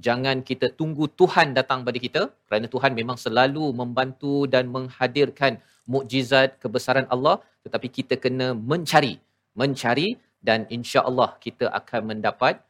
Jangan 0.08 0.38
kita 0.50 0.68
tunggu 0.80 1.06
Tuhan 1.22 1.52
datang 1.60 1.82
pada 1.88 2.00
kita. 2.06 2.22
Kerana 2.48 2.68
Tuhan 2.76 2.92
memang 3.00 3.18
selalu 3.26 3.66
membantu 3.82 4.36
dan 4.54 4.72
menghadirkan 4.76 5.60
mukjizat 5.94 6.56
kebesaran 6.64 7.08
Allah. 7.16 7.36
Tetapi 7.68 7.88
kita 7.98 8.16
kena 8.26 8.48
mencari. 8.72 9.14
Mencari 9.62 10.10
dan 10.48 10.64
insya 10.78 11.02
Allah 11.10 11.30
kita 11.46 11.68
akan 11.80 12.02
mendapat 12.14 12.64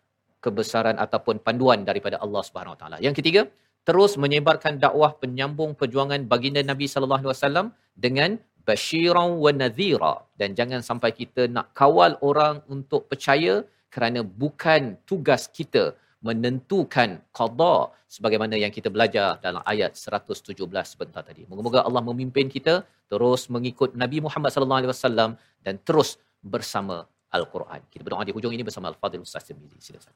kebesaran 0.45 0.97
ataupun 1.05 1.38
panduan 1.45 1.82
daripada 1.89 2.17
Allah 2.25 2.41
Subhanahu 2.47 2.73
Wa 2.75 2.80
Taala. 2.82 2.97
Yang 3.05 3.15
ketiga, 3.19 3.41
terus 3.88 4.13
menyebarkan 4.23 4.80
dakwah 4.86 5.11
penyambung 5.21 5.71
perjuangan 5.80 6.21
baginda 6.32 6.61
Nabi 6.71 6.86
sallallahu 6.91 7.21
alaihi 7.23 7.34
wasallam 7.36 7.67
dengan 8.05 8.30
basyiran 8.68 9.30
wa 9.43 9.51
nadhira 9.61 10.13
dan 10.39 10.49
jangan 10.59 10.82
sampai 10.89 11.11
kita 11.20 11.43
nak 11.55 11.68
kawal 11.80 12.13
orang 12.30 12.55
untuk 12.76 13.01
percaya 13.11 13.53
kerana 13.95 14.20
bukan 14.41 14.82
tugas 15.09 15.43
kita 15.57 15.84
menentukan 16.28 17.09
qada 17.38 17.76
sebagaimana 18.15 18.55
yang 18.63 18.72
kita 18.78 18.89
belajar 18.95 19.28
dalam 19.45 19.61
ayat 19.72 19.91
117 19.95 20.51
sebentar 20.91 21.22
tadi. 21.30 21.41
Moga-moga 21.49 21.80
Allah 21.88 22.03
memimpin 22.09 22.47
kita 22.55 22.84
terus 23.11 23.41
mengikut 23.55 23.95
Nabi 24.03 24.18
Muhammad 24.26 24.51
sallallahu 24.51 24.80
alaihi 24.82 24.91
wasallam 24.93 25.32
dan 25.65 25.76
terus 25.88 26.09
bersama 26.53 26.97
Al-Quran. 27.38 27.82
Kita 27.91 28.01
berdoa 28.07 28.28
di 28.28 28.34
hujung 28.36 28.53
ini 28.55 28.63
bersama 28.68 28.91
Al-Fadhil 28.91 29.24
Ustaz 29.28 29.47
Tirmizi. 29.47 29.80
Silakan. 29.88 30.15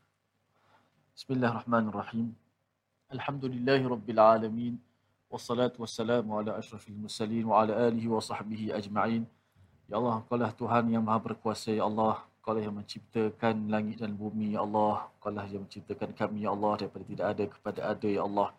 Bismillahirrahmanirrahim. 1.16 2.28
Alhamdulillahi 3.16 3.84
Rabbil 3.94 4.22
Alamin. 4.34 4.74
Wassalatu 5.32 5.88
wassalamu 5.88 6.36
ala 6.36 6.60
ashrafil 6.60 6.92
mursalin 6.92 7.48
wa 7.48 7.64
ala 7.64 7.88
alihi 7.88 8.04
wa 8.12 8.20
sahbihi 8.20 8.76
ajma'in. 8.76 9.24
Ya 9.88 9.96
Allah, 9.96 10.20
Kaulah 10.28 10.52
Tuhan 10.52 10.92
yang 10.92 11.08
maha 11.08 11.24
berkuasa, 11.24 11.72
Ya 11.72 11.88
Allah. 11.88 12.20
Kaulah 12.44 12.60
yang 12.60 12.76
menciptakan 12.76 13.72
langit 13.72 14.04
dan 14.04 14.12
bumi, 14.12 14.60
Ya 14.60 14.68
Allah. 14.68 15.08
Kaulah 15.24 15.48
yang 15.48 15.64
menciptakan 15.64 16.12
kami, 16.20 16.44
Ya 16.44 16.52
Allah, 16.52 16.84
daripada 16.84 17.04
tidak 17.08 17.26
ada 17.32 17.44
kepada 17.48 17.80
ada, 17.96 18.08
Ya 18.12 18.28
Allah. 18.28 18.52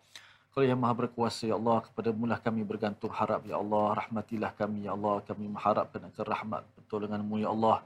Kau 0.53 0.61
yang 0.61 0.77
maha 0.77 0.93
berkuasa 0.93 1.49
ya 1.49 1.57
Allah 1.57 1.81
kepada 1.81 2.13
mulah 2.13 2.37
kami 2.37 2.61
bergantung 2.61 3.09
harap 3.09 3.41
ya 3.41 3.57
Allah 3.57 3.97
rahmatilah 3.97 4.53
kami 4.53 4.85
ya 4.85 4.93
Allah 4.93 5.17
kami 5.25 5.49
mengharapkan 5.49 5.97
akan 6.13 6.25
rahmat 6.29 6.61
pertolonganmu 6.77 7.41
ya 7.41 7.49
Allah 7.49 7.81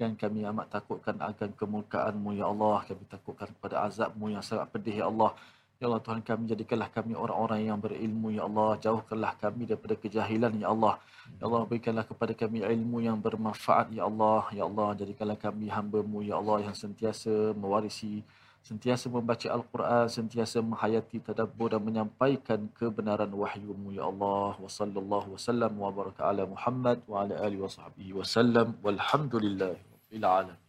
dan 0.00 0.16
kami 0.16 0.48
amat 0.48 0.80
takutkan 0.80 1.20
akan 1.20 1.52
kemurkaanmu 1.52 2.40
ya 2.40 2.48
Allah 2.48 2.88
kami 2.88 3.04
takutkan 3.04 3.52
kepada 3.52 3.84
azabmu 3.84 4.32
yang 4.32 4.40
sangat 4.40 4.64
pedih 4.72 5.04
ya 5.04 5.12
Allah 5.12 5.36
Ya 5.76 5.92
Allah 5.92 6.00
Tuhan 6.00 6.24
kami 6.24 6.48
jadikanlah 6.48 6.88
kami 6.88 7.12
orang-orang 7.12 7.68
yang 7.68 7.76
berilmu 7.76 8.32
ya 8.32 8.48
Allah 8.48 8.80
jauhkanlah 8.80 9.36
kami 9.36 9.68
daripada 9.68 9.92
kejahilan 9.92 10.56
ya 10.56 10.72
Allah 10.72 10.96
ya 11.36 11.44
Allah 11.44 11.68
berikanlah 11.68 12.04
kepada 12.08 12.32
kami 12.32 12.64
ilmu 12.64 13.04
yang 13.04 13.20
bermanfaat 13.20 13.92
ya 13.92 14.08
Allah 14.08 14.48
ya 14.56 14.64
Allah 14.64 14.96
jadikanlah 14.96 15.36
kami 15.36 15.68
hamba-Mu 15.68 16.24
ya 16.24 16.40
Allah 16.40 16.64
yang 16.64 16.72
sentiasa 16.72 17.52
mewarisi 17.52 18.24
sentiasa 18.66 19.06
membaca 19.06 19.46
Al-Quran, 19.46 20.10
sentiasa 20.10 20.58
menghayati 20.58 21.22
tadabbur 21.22 21.70
dan 21.70 21.86
menyampaikan 21.86 22.66
kebenaran 22.74 23.30
wahyu-Mu 23.30 23.94
ya 23.94 24.10
Allah. 24.10 24.58
Wa 24.58 24.66
sallallahu 24.66 25.38
wasallam 25.38 25.78
wa 25.78 25.94
baraka 25.94 26.26
ala 26.26 26.50
Muhammad 26.50 26.98
wa 27.06 27.22
ala 27.22 27.38
alihi 27.46 27.62
wa 27.62 27.70
sahbihi 27.70 28.10
wasallam. 28.18 28.74
Walhamdulillahi 28.82 29.78
alamin. 30.18 30.65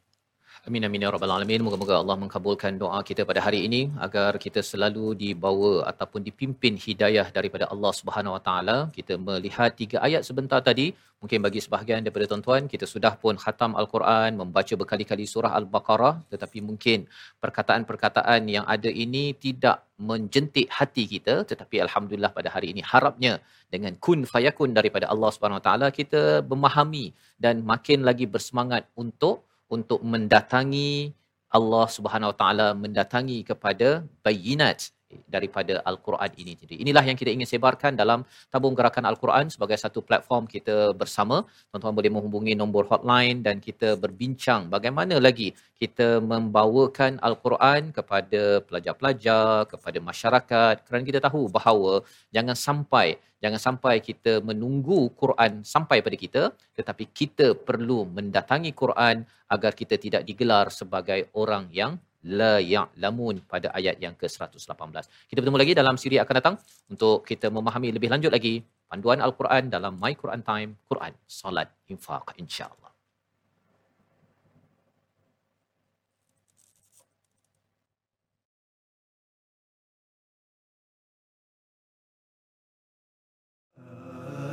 Amin 0.65 0.85
amin 0.87 1.03
ya 1.05 1.09
rabbal 1.13 1.33
alamin. 1.33 1.61
Moga-moga 1.65 1.95
Allah 2.01 2.15
mengabulkan 2.21 2.73
doa 2.81 2.99
kita 3.09 3.21
pada 3.29 3.39
hari 3.45 3.59
ini 3.67 3.81
agar 4.05 4.31
kita 4.45 4.61
selalu 4.69 5.05
dibawa 5.21 5.73
ataupun 5.91 6.21
dipimpin 6.27 6.73
hidayah 6.85 7.27
daripada 7.37 7.65
Allah 7.73 7.91
Subhanahu 7.99 8.35
Wa 8.35 8.41
Taala. 8.47 8.77
Kita 8.97 9.15
melihat 9.27 9.77
tiga 9.81 9.97
ayat 10.07 10.25
sebentar 10.29 10.59
tadi. 10.69 10.87
Mungkin 11.21 11.41
bagi 11.45 11.59
sebahagian 11.65 12.01
daripada 12.05 12.25
tuan-tuan 12.29 12.63
kita 12.73 12.85
sudah 12.93 13.13
pun 13.21 13.33
khatam 13.43 13.71
Al-Quran, 13.81 14.37
membaca 14.41 14.73
berkali-kali 14.81 15.25
surah 15.31 15.53
Al-Baqarah 15.59 16.13
tetapi 16.33 16.61
mungkin 16.69 17.09
perkataan-perkataan 17.43 18.41
yang 18.55 18.65
ada 18.75 18.89
ini 19.05 19.33
tidak 19.45 19.81
menjentik 20.09 20.69
hati 20.69 21.09
kita 21.13 21.35
tetapi 21.41 21.81
alhamdulillah 21.85 22.29
pada 22.37 22.53
hari 22.55 22.69
ini 22.73 22.85
harapnya 22.91 23.33
dengan 23.73 23.97
kun 23.97 24.29
fayakun 24.33 24.77
daripada 24.77 25.09
Allah 25.13 25.29
Subhanahu 25.33 25.59
Wa 25.61 25.65
Taala 25.69 25.87
kita 25.99 26.45
memahami 26.45 27.05
dan 27.45 27.65
makin 27.65 28.05
lagi 28.05 28.29
bersemangat 28.35 28.85
untuk 28.93 29.46
untuk 29.67 30.03
mendatangi 30.03 31.11
Allah 31.47 31.85
Subhanahu 31.87 32.31
Wa 32.35 32.37
Taala 32.37 32.67
mendatangi 32.75 33.43
kepada 33.47 34.03
bayinat 34.23 34.91
daripada 35.27 35.79
Al-Quran 35.89 36.31
ini. 36.41 36.53
Jadi 36.61 36.75
inilah 36.83 37.03
yang 37.07 37.17
kita 37.19 37.31
ingin 37.31 37.47
sebarkan 37.47 37.95
dalam 37.95 38.27
tabung 38.51 38.75
gerakan 38.75 39.07
Al-Quran 39.07 39.47
sebagai 39.47 39.79
satu 39.79 40.03
platform 40.03 40.43
kita 40.51 40.91
bersama. 40.91 41.47
Tuan-tuan 41.71 41.95
boleh 41.95 42.11
menghubungi 42.11 42.53
nombor 42.59 42.91
hotline 42.91 43.39
dan 43.39 43.63
kita 43.63 43.95
berbincang 43.95 44.67
bagaimana 44.67 45.15
lagi 45.27 45.55
kita 45.79 46.19
membawakan 46.19 47.21
Al-Quran 47.23 47.95
kepada 47.95 48.59
pelajar-pelajar, 48.67 49.69
kepada 49.71 49.99
masyarakat 50.09 50.75
kerana 50.83 51.03
kita 51.07 51.19
tahu 51.23 51.47
bahawa 51.47 52.03
jangan 52.35 52.57
sampai 52.57 53.07
jangan 53.37 53.61
sampai 53.61 54.01
kita 54.01 54.41
menunggu 54.41 55.13
Quran 55.13 55.61
sampai 55.61 56.01
pada 56.01 56.17
kita 56.17 56.43
tetapi 56.73 57.05
kita 57.19 57.53
perlu 57.53 58.09
mendatangi 58.09 58.73
Quran 58.73 59.21
agar 59.55 59.71
kita 59.77 59.95
tidak 60.01 60.25
digelar 60.25 60.73
sebagai 60.73 61.29
orang 61.37 61.69
yang 61.69 62.01
la 62.38 62.62
ya'lamun 62.62 63.42
pada 63.50 63.74
ayat 63.78 63.98
yang 63.98 64.14
ke-118. 64.14 65.04
Kita 65.30 65.38
bertemu 65.42 65.58
lagi 65.58 65.72
dalam 65.74 65.94
siri 65.98 66.16
akan 66.22 66.34
datang 66.38 66.54
untuk 66.92 67.26
kita 67.26 67.50
memahami 67.50 67.90
lebih 67.90 68.08
lanjut 68.14 68.30
lagi 68.30 68.62
panduan 68.86 69.18
Al-Quran 69.24 69.72
dalam 69.72 69.98
My 69.98 70.14
Quran 70.14 70.42
Time, 70.46 70.70
Quran, 70.86 71.12
Salat, 71.26 71.68
Infaq 71.90 72.38
insya-Allah. 72.38 72.92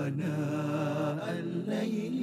آناء 0.10 1.24
الليل 1.40 2.23